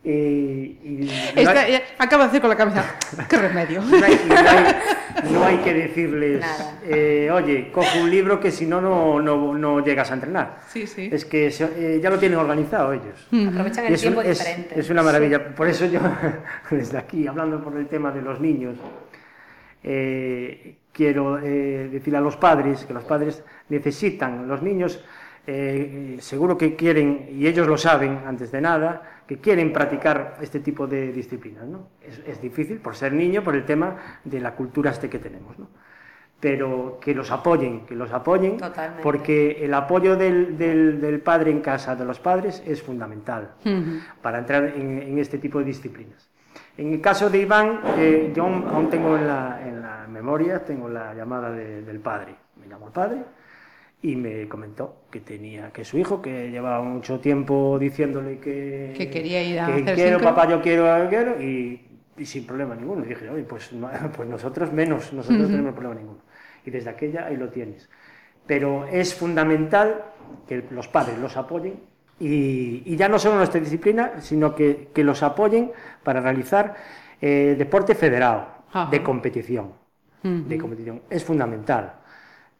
Y, 0.06 0.10
y 0.10 1.10
no 1.34 1.40
Esta- 1.40 1.60
hay- 1.62 1.74
eh, 1.76 1.82
acabo 1.98 2.24
de 2.24 2.28
hacer 2.28 2.40
con 2.42 2.50
la 2.50 2.56
cabeza. 2.56 2.84
¿Qué 3.28 3.36
remedio? 3.38 3.80
no 3.80 4.04
hay, 4.04 4.20
no 4.28 4.34
hay- 4.36 5.32
no 5.32 5.44
hay 5.46 5.56
que 5.58 5.72
decirles, 5.72 6.44
eh, 6.84 7.30
oye, 7.32 7.70
coge 7.72 8.02
un 8.02 8.10
libro 8.10 8.38
que 8.38 8.50
si 8.50 8.66
no, 8.66 8.82
no, 8.82 9.18
no, 9.22 9.56
no 9.56 9.82
llegas 9.82 10.10
a 10.10 10.14
entrenar. 10.14 10.58
Sí, 10.68 10.86
sí. 10.86 11.08
Es 11.10 11.24
que 11.24 11.50
se- 11.50 11.96
eh, 11.96 12.00
ya 12.02 12.10
lo 12.10 12.18
tienen 12.18 12.38
organizado 12.38 12.92
ellos. 12.92 13.26
Aprovechan 13.48 13.86
el 13.86 13.94
es, 13.94 14.00
tiempo 14.02 14.20
un- 14.20 14.26
diferente. 14.26 14.78
es 14.78 14.90
una 14.90 15.02
maravilla. 15.02 15.54
Por 15.54 15.68
eso 15.68 15.86
yo, 15.86 16.00
desde 16.70 16.98
aquí, 16.98 17.26
hablando 17.26 17.64
por 17.64 17.74
el 17.78 17.86
tema 17.88 18.10
de 18.12 18.20
los 18.20 18.38
niños, 18.40 18.76
eh, 19.82 20.76
quiero 20.92 21.38
eh, 21.38 21.88
decir 21.90 22.14
a 22.16 22.20
los 22.20 22.36
padres 22.36 22.84
que 22.84 22.92
los 22.94 23.04
padres 23.04 23.42
necesitan, 23.68 24.46
los 24.48 24.62
niños 24.62 25.02
eh, 25.46 26.16
seguro 26.20 26.56
que 26.56 26.74
quieren, 26.76 27.28
y 27.30 27.46
ellos 27.46 27.66
lo 27.66 27.76
saben 27.76 28.20
antes 28.26 28.50
de 28.52 28.60
nada, 28.60 29.02
que 29.26 29.38
quieren 29.38 29.72
practicar 29.72 30.36
este 30.40 30.60
tipo 30.60 30.86
de 30.86 31.12
disciplinas. 31.12 31.66
¿no? 31.66 31.88
Es, 32.02 32.20
es 32.26 32.40
difícil 32.40 32.78
por 32.78 32.94
ser 32.96 33.12
niño, 33.12 33.42
por 33.42 33.54
el 33.54 33.64
tema 33.64 33.96
de 34.24 34.40
la 34.40 34.54
cultura 34.54 34.90
este 34.90 35.08
que 35.08 35.18
tenemos. 35.18 35.58
¿no? 35.58 35.68
Pero 36.40 36.98
que 37.00 37.14
los 37.14 37.30
apoyen, 37.30 37.86
que 37.86 37.94
los 37.94 38.12
apoyen, 38.12 38.58
Totalmente. 38.58 39.02
porque 39.02 39.64
el 39.64 39.72
apoyo 39.72 40.16
del, 40.16 40.58
del- 40.58 41.00
del 41.00 41.20
padre 41.20 41.50
en 41.50 41.60
casa, 41.60 41.96
de 41.96 42.04
los 42.04 42.18
padres, 42.20 42.62
es 42.66 42.82
fundamental 42.82 43.52
Ujú. 43.64 44.00
para 44.20 44.38
entrar 44.38 44.64
en, 44.76 45.00
en 45.02 45.18
este 45.18 45.38
tipo 45.38 45.58
de 45.60 45.64
disciplinas. 45.64 46.28
En 46.76 46.92
el 46.92 47.00
caso 47.00 47.30
de 47.30 47.38
Iván, 47.38 47.80
eh, 47.96 48.32
yo 48.34 48.42
aún, 48.44 48.64
aún 48.68 48.90
tengo 48.90 49.16
en 49.16 49.26
la, 49.26 49.60
en 49.66 49.80
la 49.80 50.06
memoria, 50.08 50.64
tengo 50.64 50.88
la 50.88 51.14
llamada 51.14 51.50
de- 51.50 51.82
del 51.82 52.00
padre. 52.00 52.34
Me 52.60 52.66
llamó 52.68 52.88
el 52.88 52.92
padre 52.92 53.18
y 54.02 54.16
me 54.16 54.46
comentó 54.48 54.96
que 55.10 55.20
tenía 55.20 55.70
que 55.72 55.84
su 55.84 55.98
hijo, 55.98 56.20
que 56.20 56.50
llevaba 56.50 56.82
mucho 56.82 57.20
tiempo 57.20 57.78
diciéndole 57.78 58.38
que, 58.38 58.92
Que 58.96 59.10
quería 59.10 59.42
ir 59.42 59.58
a 59.60 59.66
que 59.66 59.82
hacer 59.82 59.94
quiero, 59.94 60.18
papá, 60.20 60.48
yo 60.48 60.60
quiero, 60.60 61.08
quiero, 61.08 61.40
y, 61.40 61.80
y 62.18 62.26
sin 62.26 62.46
problema 62.46 62.74
ninguno. 62.74 63.04
Y 63.04 63.08
dije, 63.08 63.30
oye, 63.30 63.44
pues, 63.44 63.72
no- 63.72 63.90
pues 64.16 64.28
nosotros 64.28 64.72
menos, 64.72 65.12
nosotros 65.12 65.40
no 65.40 65.46
tenemos 65.48 65.72
problema 65.74 65.94
ninguno. 66.00 66.20
Y 66.66 66.70
desde 66.70 66.90
aquella 66.90 67.26
ahí 67.26 67.36
lo 67.36 67.48
tienes. 67.48 67.88
Pero 68.46 68.86
es 68.86 69.14
fundamental 69.14 70.04
que 70.46 70.64
los 70.70 70.88
padres 70.88 71.18
los 71.18 71.36
apoyen 71.36 71.80
y, 72.20 72.82
y 72.84 72.96
ya 72.96 73.08
no 73.08 73.18
solo 73.18 73.36
nuestra 73.36 73.60
disciplina, 73.60 74.20
sino 74.20 74.54
que, 74.54 74.88
que 74.94 75.02
los 75.02 75.22
apoyen 75.22 75.72
para 76.02 76.20
realizar 76.20 76.74
eh, 77.20 77.54
deporte 77.56 77.94
federado, 77.94 78.46
Ajá. 78.70 78.90
de 78.90 79.02
competición. 79.02 79.72
Ujú. 80.22 80.48
De 80.48 80.58
competición. 80.58 81.02
Es 81.10 81.24
fundamental 81.24 81.94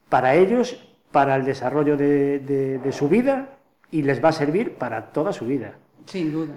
para 0.09 0.35
ellos, 0.35 0.94
para 1.15 1.37
el 1.37 1.45
desarrollo 1.45 1.97
de, 1.97 2.41
de- 2.41 2.79
de 2.79 2.93
su 2.93 3.09
vida 3.09 3.47
y 3.93 4.03
les 4.03 4.19
va 4.23 4.31
a 4.31 4.33
servir 4.33 4.75
para 4.75 5.13
toda 5.13 5.33
su 5.33 5.47
vida, 5.47 5.75
Sin 6.07 6.33
duda. 6.33 6.55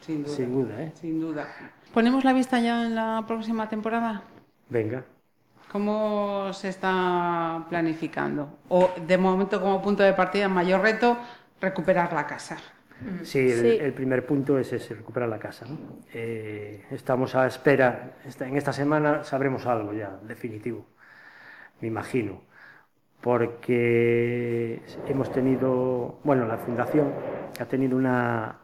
Sin 0.00 0.24
duda. 0.24 0.34
sin 0.34 0.52
duda. 0.54 0.82
¿eh? 0.82 0.92
Sin 0.94 1.20
duda. 1.20 1.46
¿Ponemos 1.92 2.24
la 2.24 2.32
vista 2.32 2.58
ya 2.60 2.86
en 2.86 2.94
la 2.94 3.22
próxima 3.28 3.68
temporada? 3.68 4.22
Venga. 4.70 5.04
¿Cómo 5.70 6.50
se 6.54 6.68
está 6.70 7.66
planificando? 7.68 8.58
O 8.70 8.90
de 9.06 9.18
momento 9.18 9.60
como 9.60 9.82
punto 9.82 10.02
de 10.02 10.14
partida, 10.14 10.48
mayor 10.48 10.80
reto, 10.80 11.18
recuperar 11.60 12.12
la 12.14 12.26
casa. 12.26 12.56
Sí, 13.22 13.38
el, 13.38 13.60
Sí. 13.60 13.78
el 13.80 13.92
primer 13.92 14.24
punto 14.26 14.58
es 14.58 14.72
ese, 14.72 14.94
recuperar 14.94 15.28
la 15.28 15.38
casa. 15.38 15.66
¿no? 15.66 15.76
Eh, 16.14 16.86
estamos 16.90 17.34
a 17.34 17.46
espera, 17.46 18.12
en 18.40 18.56
esta 18.56 18.72
semana 18.72 19.22
sabremos 19.24 19.66
algo 19.66 19.92
ya, 19.92 20.18
definitivo, 20.26 20.86
me 21.80 21.88
imagino, 21.88 22.42
porque 23.20 24.80
hemos 25.06 25.30
tenido, 25.32 26.18
bueno, 26.24 26.46
la 26.46 26.56
fundación 26.58 27.12
ha 27.58 27.64
tenido 27.66 27.96
una, 27.96 28.56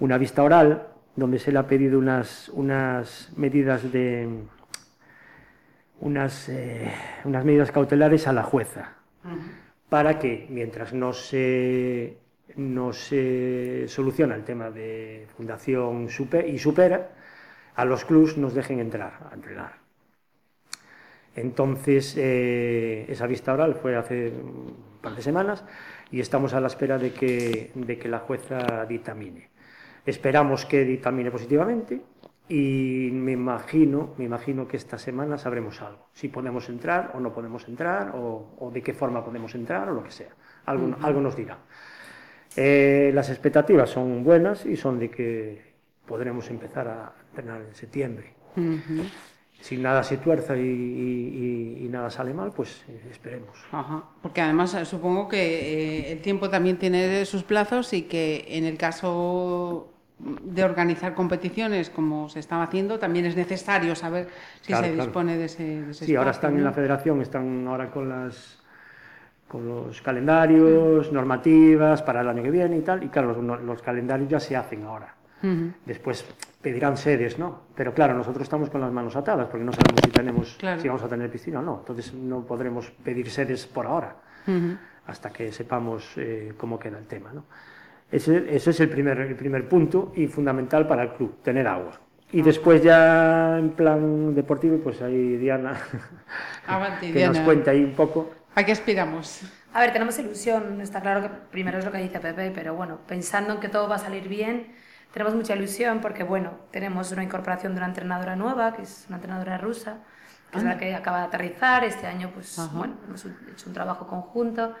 una 0.00 0.18
vista 0.18 0.42
oral 0.42 0.88
donde 1.14 1.38
se 1.38 1.52
le 1.52 1.58
ha 1.58 1.66
pedido 1.66 1.98
unas, 1.98 2.48
unas 2.50 3.32
medidas 3.36 3.90
de 3.92 4.28
unas, 6.00 6.48
eh, 6.48 6.92
unas 7.24 7.44
medidas 7.44 7.70
cautelares 7.70 8.26
a 8.26 8.32
la 8.32 8.42
jueza 8.42 8.92
para 9.88 10.18
que 10.18 10.46
mientras 10.50 10.92
no 10.92 11.12
se, 11.12 12.18
no 12.56 12.92
se 12.92 13.86
soluciona 13.88 14.34
el 14.34 14.44
tema 14.44 14.70
de 14.70 15.26
Fundación 15.36 16.08
y 16.46 16.58
Supera, 16.58 17.10
a 17.74 17.84
los 17.84 18.04
clubs 18.04 18.36
nos 18.36 18.54
dejen 18.54 18.80
entrar 18.80 19.28
a 19.30 19.34
entrenar. 19.34 19.85
Entonces, 21.36 22.16
eh, 22.18 23.04
esa 23.08 23.26
vista 23.26 23.52
oral 23.52 23.74
fue 23.74 23.94
hace 23.94 24.30
un 24.30 24.74
par 25.02 25.14
de 25.14 25.22
semanas 25.22 25.64
y 26.10 26.20
estamos 26.20 26.54
a 26.54 26.60
la 26.60 26.66
espera 26.66 26.98
de 26.98 27.12
que, 27.12 27.70
de 27.74 27.98
que 27.98 28.08
la 28.08 28.20
jueza 28.20 28.86
dictamine. 28.88 29.50
Esperamos 30.06 30.64
que 30.64 30.84
dictamine 30.84 31.30
positivamente 31.30 32.00
y 32.48 33.10
me 33.12 33.32
imagino, 33.32 34.14
me 34.16 34.24
imagino 34.24 34.66
que 34.66 34.76
esta 34.76 34.98
semana 34.98 35.36
sabremos 35.36 35.82
algo. 35.82 36.08
Si 36.14 36.28
podemos 36.28 36.68
entrar 36.68 37.10
o 37.14 37.20
no 37.20 37.32
podemos 37.32 37.68
entrar 37.68 38.12
o, 38.14 38.54
o 38.58 38.70
de 38.70 38.82
qué 38.82 38.94
forma 38.94 39.24
podemos 39.24 39.54
entrar 39.54 39.88
o 39.90 39.92
lo 39.94 40.02
que 40.02 40.12
sea. 40.12 40.30
Algo, 40.64 40.96
algo 41.02 41.20
nos 41.20 41.36
dirá. 41.36 41.58
Eh, 42.56 43.10
las 43.12 43.28
expectativas 43.28 43.90
son 43.90 44.24
buenas 44.24 44.64
y 44.64 44.76
son 44.76 44.98
de 44.98 45.10
que 45.10 45.74
podremos 46.06 46.48
empezar 46.48 46.88
a 46.88 47.12
entrenar 47.28 47.60
en 47.60 47.74
septiembre. 47.74 48.32
Si 49.60 49.76
nada 49.76 50.02
se 50.02 50.18
tuerza 50.18 50.56
y, 50.56 50.60
y- 50.60 51.76
y- 51.82 51.86
y 51.86 51.88
nada 51.88 52.10
sale 52.10 52.32
mal, 52.34 52.52
pues 52.52 52.84
eh, 52.88 53.00
esperemos. 53.10 53.56
Ajá. 53.72 54.04
Porque 54.22 54.40
además 54.40 54.74
eh, 54.74 54.84
supongo 54.84 55.28
que 55.28 55.38
eh, 56.08 56.12
el 56.12 56.20
tiempo 56.20 56.48
también 56.48 56.78
tiene 56.78 57.24
sus 57.26 57.42
plazos 57.42 57.92
y 57.92 58.02
que 58.02 58.44
en 58.48 58.64
el 58.64 58.78
caso 58.78 59.92
de 60.18 60.64
organizar 60.64 61.14
competiciones 61.14 61.90
como 61.90 62.28
se 62.28 62.40
estaba 62.40 62.62
haciendo, 62.64 62.98
también 62.98 63.26
es 63.26 63.36
necesario 63.36 63.94
saber 63.94 64.28
si 64.62 64.68
Claro, 64.68 64.84
se 64.86 64.92
claro. 64.92 65.04
dispone 65.04 65.36
de 65.36 65.44
ese, 65.46 65.62
de 65.82 65.90
ese 65.90 66.06
Sí, 66.06 66.16
ahora 66.16 66.30
están 66.30 66.56
en 66.56 66.64
la 66.64 66.72
federación, 66.72 67.20
están 67.20 67.66
ahora 67.68 67.90
con 67.90 68.08
las 68.08 68.58
con 69.48 69.68
los 69.68 70.02
calendarios, 70.02 71.12
normativas 71.12 72.02
para 72.02 72.22
el 72.22 72.28
año 72.28 72.42
que 72.44 72.52
viene 72.52 72.78
y 72.78 72.82
tal, 72.82 73.04
y 73.04 73.08
claro, 73.10 73.40
los, 73.42 73.62
los 73.62 73.82
calendarios 73.82 74.30
ya 74.30 74.40
se 74.40 74.56
hacen 74.56 74.84
ahora. 74.84 75.15
Después 75.84 76.24
pedirán 76.60 76.96
sedes, 76.96 77.38
¿no? 77.38 77.60
Pero 77.76 77.94
claro, 77.94 78.14
nosotros 78.14 78.42
estamos 78.42 78.70
con 78.70 78.80
las 78.80 78.90
manos 78.90 79.14
atadas 79.14 79.46
porque 79.48 79.64
no 79.64 79.72
sabemos 79.72 80.00
si 80.04 80.10
tenemos 80.10 80.56
Claro. 80.58 80.80
si 80.80 80.88
vamos 80.88 81.02
a 81.02 81.08
tener 81.08 81.30
piscina 81.30 81.60
o 81.60 81.62
no. 81.62 81.78
Entonces 81.80 82.12
no 82.14 82.40
podremos 82.44 82.90
pedir 82.90 83.30
sedes 83.30 83.66
por 83.66 83.86
ahora 83.86 84.16
Ujú. 84.46 84.76
hasta 85.06 85.30
que 85.30 85.52
sepamos 85.52 86.12
eh, 86.16 86.52
cómo 86.56 86.78
queda 86.78 86.98
el 86.98 87.06
tema, 87.06 87.32
¿no? 87.32 87.44
Ese, 88.10 88.54
ese 88.54 88.70
es 88.70 88.80
el 88.80 88.88
primer, 88.88 89.18
el 89.20 89.34
primer 89.36 89.68
punto 89.68 90.12
y 90.16 90.26
fundamental 90.28 90.86
para 90.88 91.02
el 91.02 91.10
club, 91.14 91.42
tener 91.42 91.66
agua. 91.66 92.00
Y 92.32 92.42
después 92.42 92.82
ya 92.82 93.56
en 93.58 93.70
plan 93.70 94.34
deportivo, 94.34 94.78
pues 94.78 95.02
ahí 95.02 95.36
Diana, 95.36 95.76
Avanti, 96.66 97.06
que 97.12 97.24
nos 97.26 97.32
Diana. 97.34 97.44
cuenta 97.44 97.70
ahí 97.72 97.84
un 97.84 97.94
poco. 97.94 98.30
¿A 98.54 98.64
qué 98.64 98.72
aspiramos? 98.72 99.42
A 99.74 99.80
ver, 99.80 99.92
tenemos 99.92 100.18
ilusión, 100.18 100.80
está 100.80 101.00
claro 101.00 101.20
que 101.22 101.28
primero 101.50 101.78
es 101.78 101.84
lo 101.84 101.92
que 101.92 101.98
dice 101.98 102.18
Pepe, 102.18 102.50
pero 102.54 102.74
bueno, 102.74 102.98
pensando 103.06 103.52
en 103.54 103.60
que 103.60 103.68
todo 103.68 103.88
va 103.88 103.96
a 103.96 103.98
salir 103.98 104.28
bien, 104.28 104.68
tenemos 105.16 105.34
mucha 105.34 105.54
ilusión 105.54 106.02
porque, 106.02 106.24
bueno, 106.24 106.50
tenemos 106.70 107.10
una 107.10 107.22
incorporación 107.24 107.72
de 107.72 107.78
una 107.78 107.86
entrenadora 107.86 108.36
nueva, 108.36 108.74
que 108.74 108.82
es 108.82 109.06
una 109.08 109.16
entrenadora 109.16 109.56
rusa, 109.56 110.00
que 110.50 110.58
es 110.58 110.62
la 110.64 110.76
que 110.76 110.94
acaba 110.94 111.20
de 111.20 111.24
aterrizar, 111.24 111.84
este 111.84 112.06
año 112.06 112.32
pues, 112.34 112.58
Ajá. 112.58 112.76
bueno, 112.76 112.96
hemos 113.08 113.24
hecho 113.24 113.66
un 113.66 113.72
trabajo 113.72 114.06
conjunto 114.06 114.74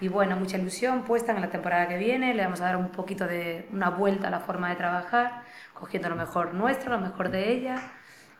y 0.00 0.06
bueno, 0.06 0.36
mucha 0.36 0.58
ilusión 0.58 1.02
puesta 1.02 1.32
en 1.32 1.40
la 1.40 1.50
temporada 1.50 1.88
que 1.88 1.96
viene, 1.98 2.34
le 2.34 2.44
vamos 2.44 2.60
a 2.60 2.66
dar 2.66 2.76
un 2.76 2.90
poquito 2.90 3.26
de 3.26 3.66
una 3.72 3.90
vuelta 3.90 4.28
a 4.28 4.30
la 4.30 4.38
forma 4.38 4.68
de 4.70 4.76
trabajar, 4.76 5.42
cogiendo 5.74 6.08
lo 6.08 6.14
mejor 6.14 6.54
nuestro, 6.54 6.92
lo 6.92 7.00
mejor 7.00 7.30
de 7.32 7.50
ella. 7.50 7.82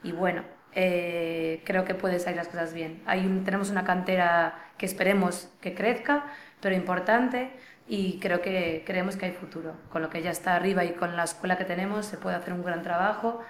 Y 0.05 0.13
bueno, 0.13 0.45
eh, 0.73 1.65
creo 1.67 1.85
que 1.85 1.97
puede 1.97 2.21
salir 2.21 2.37
las 2.37 2.47
cosas 2.47 2.73
bien. 2.75 3.03
Hay 3.07 3.27
un- 3.27 3.43
tenemos 3.43 3.71
una 3.71 3.83
cantera 3.83 4.55
que 4.79 4.87
esperemos 4.87 5.53
que 5.61 5.75
crezca, 5.75 6.27
pero 6.61 6.77
importante 6.77 7.51
y 7.93 8.21
creo 8.21 8.41
que 8.41 8.85
creemos 8.87 9.17
que 9.17 9.27
hay 9.27 9.33
futuro. 9.33 9.75
Con 9.91 10.01
lo 10.01 10.11
que 10.11 10.23
ya 10.23 10.31
está 10.31 10.55
arriba 10.55 10.85
y 10.85 10.93
con 10.93 11.17
la 11.17 11.25
escuela 11.25 11.59
que 11.59 11.65
tenemos 11.65 12.07
se 12.07 12.17
puede 12.19 12.37
hacer 12.37 12.55
un 12.55 12.63
gran 12.63 12.83
trabajo 12.83 13.41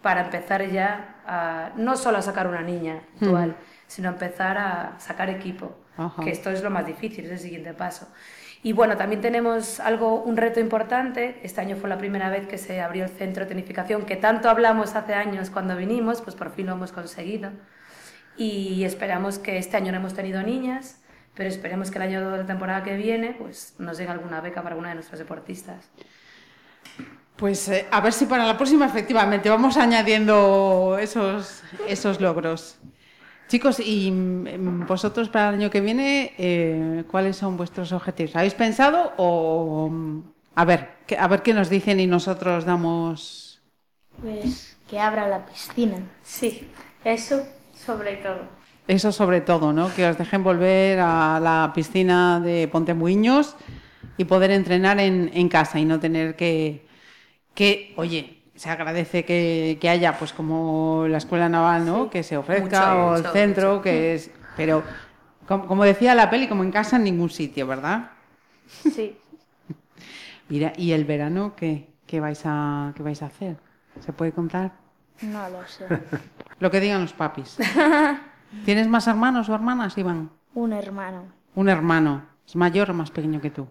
para 0.00 0.22
empezar 0.22 0.66
ya 0.70 1.16
a, 1.26 1.72
no 1.76 1.98
solo 1.98 2.16
a 2.16 2.22
sacar 2.22 2.46
una 2.46 2.62
niña 2.62 3.02
actual, 3.16 3.56
sino 3.86 4.08
empezar 4.08 4.56
a 4.56 4.94
sacar 4.98 5.28
equipo, 5.28 5.76
Ajá. 5.98 6.24
que 6.24 6.30
esto 6.30 6.50
es 6.50 6.62
lo 6.62 6.70
más 6.70 6.86
difícil, 6.86 7.26
es 7.26 7.32
el 7.32 7.38
siguiente 7.40 7.74
paso. 7.74 8.08
Y 8.62 8.72
bueno, 8.72 8.96
también 8.96 9.20
tenemos 9.20 9.80
algo, 9.80 10.22
un 10.22 10.38
reto 10.38 10.60
importante. 10.60 11.38
Este 11.42 11.60
año 11.60 11.76
fue 11.76 11.90
la 11.90 11.98
primera 11.98 12.30
vez 12.30 12.46
que 12.46 12.56
se 12.56 12.80
abrió 12.80 13.04
el 13.04 13.10
centro 13.10 13.44
de 13.44 13.48
tecnificación, 13.48 14.06
que 14.06 14.16
tanto 14.16 14.48
hablamos 14.48 14.94
hace 14.94 15.12
años 15.12 15.50
cuando 15.50 15.76
vinimos, 15.76 16.22
pues 16.22 16.34
por 16.34 16.52
fin 16.52 16.66
lo 16.66 16.72
hemos 16.72 16.92
conseguido. 16.92 17.50
Y 18.38 18.84
esperamos 18.84 19.38
que 19.38 19.58
este 19.58 19.76
año 19.76 19.92
no 19.92 19.98
hemos 19.98 20.14
tenido 20.14 20.42
niñas, 20.42 21.02
pero 21.34 21.48
esperemos 21.48 21.90
que 21.90 21.98
el 21.98 22.02
año 22.02 22.30
de 22.30 22.38
la 22.38 22.46
temporada 22.46 22.82
que 22.82 22.96
viene 22.96 23.34
pues 23.34 23.74
nos 23.78 23.98
den 23.98 24.08
alguna 24.10 24.40
beca 24.40 24.62
para 24.62 24.74
alguna 24.74 24.90
de 24.90 24.96
nuestras 24.96 25.18
deportistas. 25.20 25.90
Pues 27.36 27.68
eh, 27.68 27.86
a 27.90 28.00
ver 28.00 28.12
si 28.12 28.26
para 28.26 28.44
la 28.44 28.56
próxima 28.56 28.84
efectivamente 28.86 29.48
vamos 29.48 29.76
añadiendo 29.76 30.98
esos, 31.00 31.62
esos 31.88 32.20
logros. 32.20 32.78
Chicos, 33.48 33.80
y 33.80 34.10
mm, 34.10 34.86
vosotros 34.86 35.28
para 35.30 35.50
el 35.50 35.56
año 35.56 35.70
que 35.70 35.80
viene, 35.80 36.34
eh, 36.38 37.04
¿cuáles 37.10 37.36
son 37.36 37.56
vuestros 37.56 37.92
objetivos? 37.92 38.36
¿Habéis 38.36 38.54
pensado 38.54 39.12
o 39.18 39.88
mm, 39.90 40.22
a 40.56 40.64
ver, 40.66 40.90
que- 41.06 41.18
a 41.18 41.28
ver 41.28 41.42
qué 41.42 41.54
nos 41.54 41.70
dicen 41.70 42.00
y 42.00 42.06
nosotros 42.06 42.64
damos 42.66 43.62
Pues 44.20 44.76
que 44.88 45.00
abra 45.00 45.26
la 45.26 45.44
piscina. 45.46 45.98
Sí, 46.22 46.68
eso 47.04 47.44
sobre 47.74 48.16
todo. 48.18 48.46
Eso 48.90 49.12
sobre 49.12 49.40
todo, 49.40 49.72
¿no? 49.72 49.94
Que 49.94 50.06
os 50.08 50.18
dejen 50.18 50.42
volver 50.42 50.98
a 51.00 51.40
la 51.40 51.72
piscina 51.74 52.40
de 52.40 52.68
Pontemuiños 52.68 53.56
y 54.16 54.24
poder 54.24 54.50
entrenar 54.50 55.00
en, 55.00 55.30
en 55.34 55.48
casa 55.48 55.78
y 55.78 55.84
no 55.84 56.00
tener 56.00 56.36
que, 56.36 56.86
que 57.54 57.94
oye, 57.96 58.42
se 58.56 58.70
agradece 58.70 59.24
que, 59.24 59.78
que 59.80 59.88
haya, 59.88 60.18
pues 60.18 60.32
como 60.32 61.06
la 61.08 61.18
escuela 61.18 61.48
naval, 61.48 61.86
¿no? 61.86 62.10
Que 62.10 62.22
se 62.22 62.36
ofrezca 62.36 62.94
Mucho, 62.94 63.06
o 63.06 63.16
el 63.16 63.24
mucho, 63.24 63.32
centro, 63.32 63.82
mucho. 63.82 63.82
que 63.82 64.14
es, 64.14 64.30
pero 64.56 64.84
como, 65.46 65.66
como 65.66 65.84
decía 65.84 66.14
la 66.14 66.30
peli, 66.30 66.48
como 66.48 66.64
en 66.64 66.72
casa 66.72 66.96
en 66.96 67.04
ningún 67.04 67.30
sitio, 67.30 67.66
¿verdad? 67.66 68.12
Sí. 68.66 69.16
Mira, 70.48 70.72
¿y 70.76 70.92
el 70.92 71.04
verano 71.04 71.54
qué, 71.56 71.88
qué 72.06 72.20
vais 72.20 72.42
a 72.44 72.92
qué 72.96 73.02
vais 73.02 73.22
a 73.22 73.26
hacer? 73.26 73.56
¿Se 74.00 74.12
puede 74.12 74.32
contar? 74.32 74.72
No 75.22 75.48
lo 75.50 75.66
sé. 75.66 75.86
Lo 76.60 76.70
que 76.70 76.80
digan 76.80 77.02
los 77.02 77.12
papis. 77.14 77.56
¿Tienes 78.64 78.88
más 78.88 79.06
hermanos 79.06 79.48
o 79.48 79.54
hermanas, 79.54 79.96
Iván? 79.96 80.30
Un 80.54 80.72
hermano. 80.72 81.24
Un 81.54 81.68
hermano. 81.68 82.22
¿Es 82.46 82.56
mayor 82.56 82.90
o 82.90 82.94
más 82.94 83.10
pequeño 83.10 83.40
que 83.40 83.50
tú? 83.50 83.68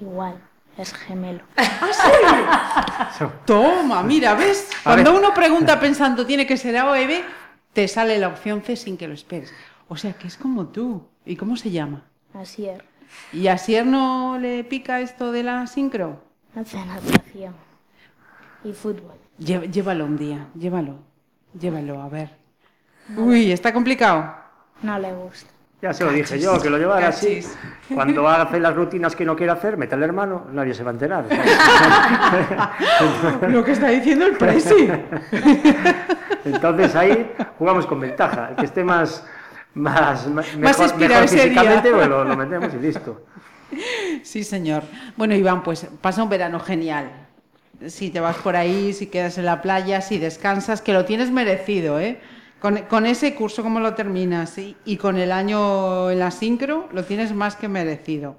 Igual. 0.00 0.40
Es 0.78 0.94
gemelo. 0.94 1.42
Toma, 3.44 4.02
mira, 4.02 4.34
¿ves? 4.34 4.70
Cuando 4.82 5.16
uno 5.16 5.34
pregunta 5.34 5.78
pensando 5.80 6.24
tiene 6.24 6.46
que 6.46 6.56
ser 6.56 6.76
A 6.78 6.88
o 6.88 6.92
B, 6.92 7.22
te 7.72 7.88
sale 7.88 8.18
la 8.18 8.28
opción 8.28 8.62
C 8.62 8.76
sin 8.76 8.96
que 8.96 9.08
lo 9.08 9.14
esperes. 9.14 9.52
O 9.88 9.96
sea, 9.96 10.12
que 10.14 10.28
es 10.28 10.36
como 10.36 10.68
tú. 10.68 11.08
¿Y 11.26 11.36
cómo 11.36 11.56
se 11.56 11.70
llama? 11.70 12.04
Así 12.32 12.66
es. 12.66 12.80
¿Y 13.32 13.48
a 13.48 13.58
Sier 13.58 13.84
no 13.84 14.38
le 14.38 14.64
pica 14.64 15.00
esto 15.00 15.32
de 15.32 15.42
la 15.42 15.66
sincro? 15.66 16.22
Hace 16.54 16.78
natación. 16.84 17.54
Y 18.64 18.72
fútbol. 18.72 19.18
Llévalo 19.38 20.04
un 20.04 20.16
día, 20.16 20.48
llévalo. 20.54 20.98
Llévalo, 21.58 22.00
a 22.00 22.08
ver. 22.08 22.39
Uy, 23.16 23.52
está 23.52 23.72
complicado. 23.72 24.34
No 24.82 24.98
le 24.98 25.12
gusta. 25.12 25.50
Ya 25.82 25.94
se 25.94 26.04
lo 26.04 26.12
dije 26.12 26.38
yo, 26.38 26.60
que 26.60 26.68
lo 26.68 26.76
llevara 26.76 27.08
así. 27.08 27.40
Cuando 27.94 28.28
hace 28.28 28.60
las 28.60 28.74
rutinas 28.74 29.16
que 29.16 29.24
no 29.24 29.34
quiere 29.34 29.52
hacer, 29.52 29.78
mete 29.78 29.94
al 29.94 30.02
hermano, 30.02 30.46
nadie 30.52 30.74
se 30.74 30.82
va 30.84 30.90
a 30.90 30.92
enterar. 30.92 31.24
Lo 33.48 33.64
que 33.64 33.72
está 33.72 33.88
diciendo 33.88 34.26
el 34.26 34.36
presi. 34.36 34.74
Entonces 36.44 36.94
ahí 36.94 37.32
jugamos 37.58 37.86
con 37.86 37.98
ventaja. 37.98 38.48
El 38.50 38.56
que 38.56 38.66
esté 38.66 38.84
más, 38.84 39.24
más, 39.72 40.26
Más 40.28 40.54
mejor, 40.56 40.84
inspirado 40.84 41.22
mejor 41.22 41.24
ese 41.24 41.36
día. 41.36 41.42
físicamente, 41.44 41.90
pues 41.92 42.08
lo, 42.08 42.24
lo 42.24 42.36
metemos 42.36 42.74
y 42.74 42.78
listo. 42.78 43.24
Sí, 44.22 44.44
señor. 44.44 44.82
Bueno, 45.16 45.34
Iván, 45.34 45.62
pues 45.62 45.86
pasa 46.02 46.22
un 46.22 46.28
verano 46.28 46.60
genial. 46.60 47.10
Si 47.86 48.10
te 48.10 48.20
vas 48.20 48.36
por 48.36 48.54
ahí, 48.54 48.92
si 48.92 49.06
quedas 49.06 49.38
en 49.38 49.46
la 49.46 49.62
playa, 49.62 50.02
si 50.02 50.18
descansas, 50.18 50.82
que 50.82 50.92
lo 50.92 51.06
tienes 51.06 51.30
merecido, 51.30 51.98
¿eh? 51.98 52.20
Con, 52.60 52.76
con 52.82 53.06
ese 53.06 53.34
curso, 53.34 53.62
¿cómo 53.62 53.80
lo 53.80 53.94
terminas? 53.94 54.58
Y, 54.58 54.76
y 54.84 54.96
con 54.98 55.16
el 55.16 55.32
año 55.32 56.10
en 56.10 56.18
la 56.18 56.30
sincro, 56.30 56.88
lo 56.92 57.04
tienes 57.04 57.32
más 57.34 57.56
que 57.56 57.68
merecido. 57.68 58.36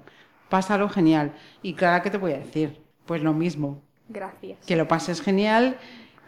Pásalo 0.48 0.88
genial. 0.88 1.32
Y 1.62 1.74
Clara, 1.74 2.02
¿qué 2.02 2.10
te 2.10 2.18
voy 2.18 2.32
a 2.32 2.38
decir? 2.38 2.80
Pues 3.04 3.22
lo 3.22 3.32
mismo. 3.32 3.82
Gracias. 4.08 4.58
Que 4.66 4.76
lo 4.76 4.86
pases 4.86 5.20
genial, 5.22 5.76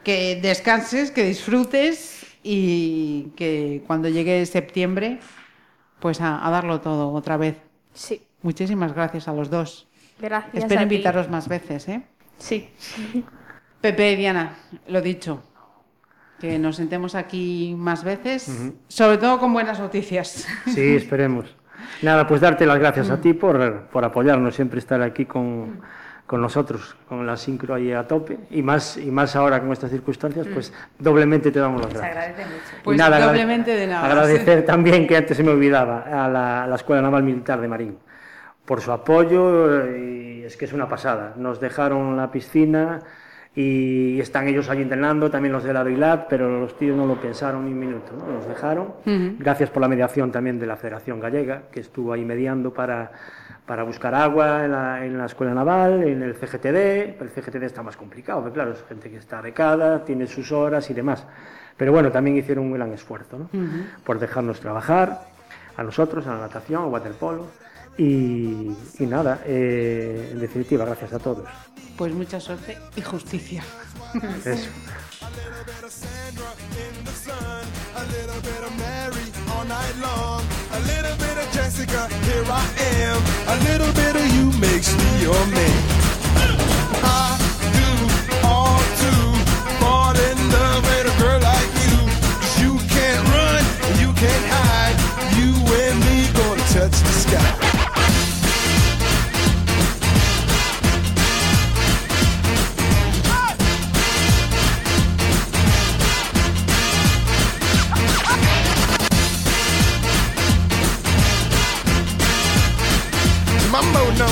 que 0.03 0.41
descanses, 0.41 1.11
que 1.11 1.25
disfrutes 1.25 2.27
y 2.43 3.33
que 3.37 3.85
cuando 3.87 4.09
llegue 4.09 4.45
septiembre, 4.47 5.21
pues 6.01 6.21
a, 6.21 6.47
a 6.47 6.51
darlo 6.51 6.81
todo 6.81 7.13
otra 7.13 7.37
vez. 7.37 7.57
Sí. 7.93 8.23
Muchísimas 8.43 8.93
gracias 8.93 9.29
a 9.29 9.33
los 9.33 9.51
dos. 9.51 9.87
Gracias. 10.19 10.55
Espero 10.55 10.81
a 10.81 10.89
ti. 10.89 10.95
invitaros 10.95 11.31
más 11.31 11.49
veces, 11.49 11.89
¿eh? 11.89 12.03
Sí. 12.39 12.69
Pepe 13.81 14.13
y 14.13 14.17
Diana, 14.17 14.57
lo 14.89 15.01
dicho, 15.01 15.43
que 16.45 16.59
nos 16.59 16.77
sentemos 16.77 17.15
aquí 17.15 17.75
más 17.79 18.05
veces, 18.05 18.71
sobre 18.89 19.17
todo 19.17 19.39
con 19.39 19.55
buenas 19.55 19.81
noticias. 19.81 20.47
Sí, 20.67 20.95
esperemos. 20.97 21.57
Nada, 22.03 22.27
pues 22.27 22.43
darte 22.43 22.67
las 22.67 22.79
gracias 22.79 23.09
a 23.09 23.19
ti 23.19 23.33
por, 23.33 23.85
por 23.85 24.05
apoyarnos, 24.05 24.55
siempre 24.55 24.79
estar 24.79 25.01
aquí 25.01 25.25
con, 25.25 25.81
con 26.27 26.43
nosotros, 26.43 26.97
con 27.09 27.27
la 27.27 27.39
sincro 27.39 27.75
ahí 27.75 27.93
a 27.93 28.07
tope. 28.07 28.37
Y 28.51 28.61
más, 28.61 28.99
y 28.99 29.11
más 29.11 29.35
ahora 29.37 29.59
con 29.61 29.73
estas 29.73 29.91
circunstancias, 29.91 30.47
pues 30.53 30.71
doblemente 30.99 31.51
te 31.51 31.61
damos 31.61 31.81
las 31.81 31.93
Se 31.93 31.99
gracias. 31.99 32.17
agradece 32.17 32.43
mucho. 32.45 32.77
Y 32.77 32.83
Pues 32.85 33.01
agrade- 33.01 33.25
doblemente 33.27 33.71
de 33.75 33.87
nada. 33.87 34.05
Agradecer 34.07 34.67
también, 34.67 35.07
que 35.07 35.17
antes 35.17 35.35
se 35.39 35.43
me 35.43 35.51
olvidaba, 35.51 36.01
a 36.25 36.29
la, 36.29 36.65
a 36.65 36.67
la 36.67 36.75
Escuela 36.77 37.01
Naval 37.01 37.23
Militar 37.23 37.59
de 37.59 37.69
Marín 37.69 37.97
por 38.67 38.83
su 38.83 38.93
apoyo 38.93 39.87
y 39.97 40.43
es 40.45 40.59
que 40.59 40.67
es 40.67 40.75
una 40.75 40.89
pasada. 40.91 41.33
Nos 41.37 41.59
dejaron 41.59 42.19
la 42.19 42.31
piscina 42.31 43.01
y 43.57 44.19
están 44.21 44.49
ellos 44.49 44.69
allí 44.69 44.83
entrenando, 44.83 45.31
también 45.31 45.53
los 45.53 45.63
del 45.63 45.77
Aroilat, 45.77 46.27
pero 46.29 46.61
los 46.61 46.77
tíos 46.77 46.97
no 46.97 47.07
lo 47.07 47.21
pensaron 47.21 47.65
ni 47.65 47.73
un 47.73 47.79
minuto, 47.79 48.13
¿no? 48.19 48.33
nos 48.33 48.49
dejaron. 48.49 48.95
Gracias 49.39 49.71
por 49.71 49.81
la 49.81 49.89
mediación 49.89 50.33
también 50.33 50.59
de 50.59 50.67
la 50.67 50.77
Federación 50.77 51.21
Gallega, 51.21 51.63
que 51.71 51.81
estuvo 51.81 52.13
ahí 52.13 52.25
mediando 52.25 52.75
para, 52.75 53.13
para 53.65 53.85
buscar 53.85 54.13
agua 54.15 54.65
en 54.65 54.73
la, 54.73 55.07
en 55.07 55.17
la 55.17 55.27
Escuela 55.27 55.55
Naval, 55.55 56.03
en 56.03 56.23
el 56.23 56.35
CGTD. 56.35 57.23
El 57.23 57.31
CGTD 57.31 57.63
está 57.63 57.83
más 57.83 57.97
complicado, 57.97 58.41
porque 58.41 58.55
claro, 58.55 58.73
es 58.73 58.85
gente 58.89 59.09
que 59.09 59.19
está 59.19 59.41
becada, 59.41 60.05
tiene 60.05 60.27
sus 60.27 60.51
horas 60.51 60.91
y 60.91 60.95
demás. 60.95 61.25
Pero 61.77 61.93
bueno, 61.93 62.11
también 62.11 62.37
hicieron 62.37 62.65
un 62.65 62.73
gran 62.73 62.93
esfuerzo 62.93 63.39
¿no? 63.39 63.51
por 64.05 64.19
dejarnos 64.19 64.59
trabajar, 64.59 65.27
a 65.77 65.83
nosotros, 65.83 66.27
a 66.27 66.35
la 66.35 66.41
natación, 66.41 66.83
a 66.83 66.87
waterpolo. 66.87 67.47
Y, 67.97 68.77
y 68.99 69.07
nada, 69.07 69.43
eh, 69.47 70.31
en 70.33 70.41
definitiva, 70.41 70.85
gracias 70.85 71.13
a 71.13 71.19
todos. 71.21 71.49
Pues 71.97 72.13
mucha 72.13 72.41
suerte 72.41 72.79
y 72.97 73.03
justicia. 73.03 73.65
Eso. 74.45 74.69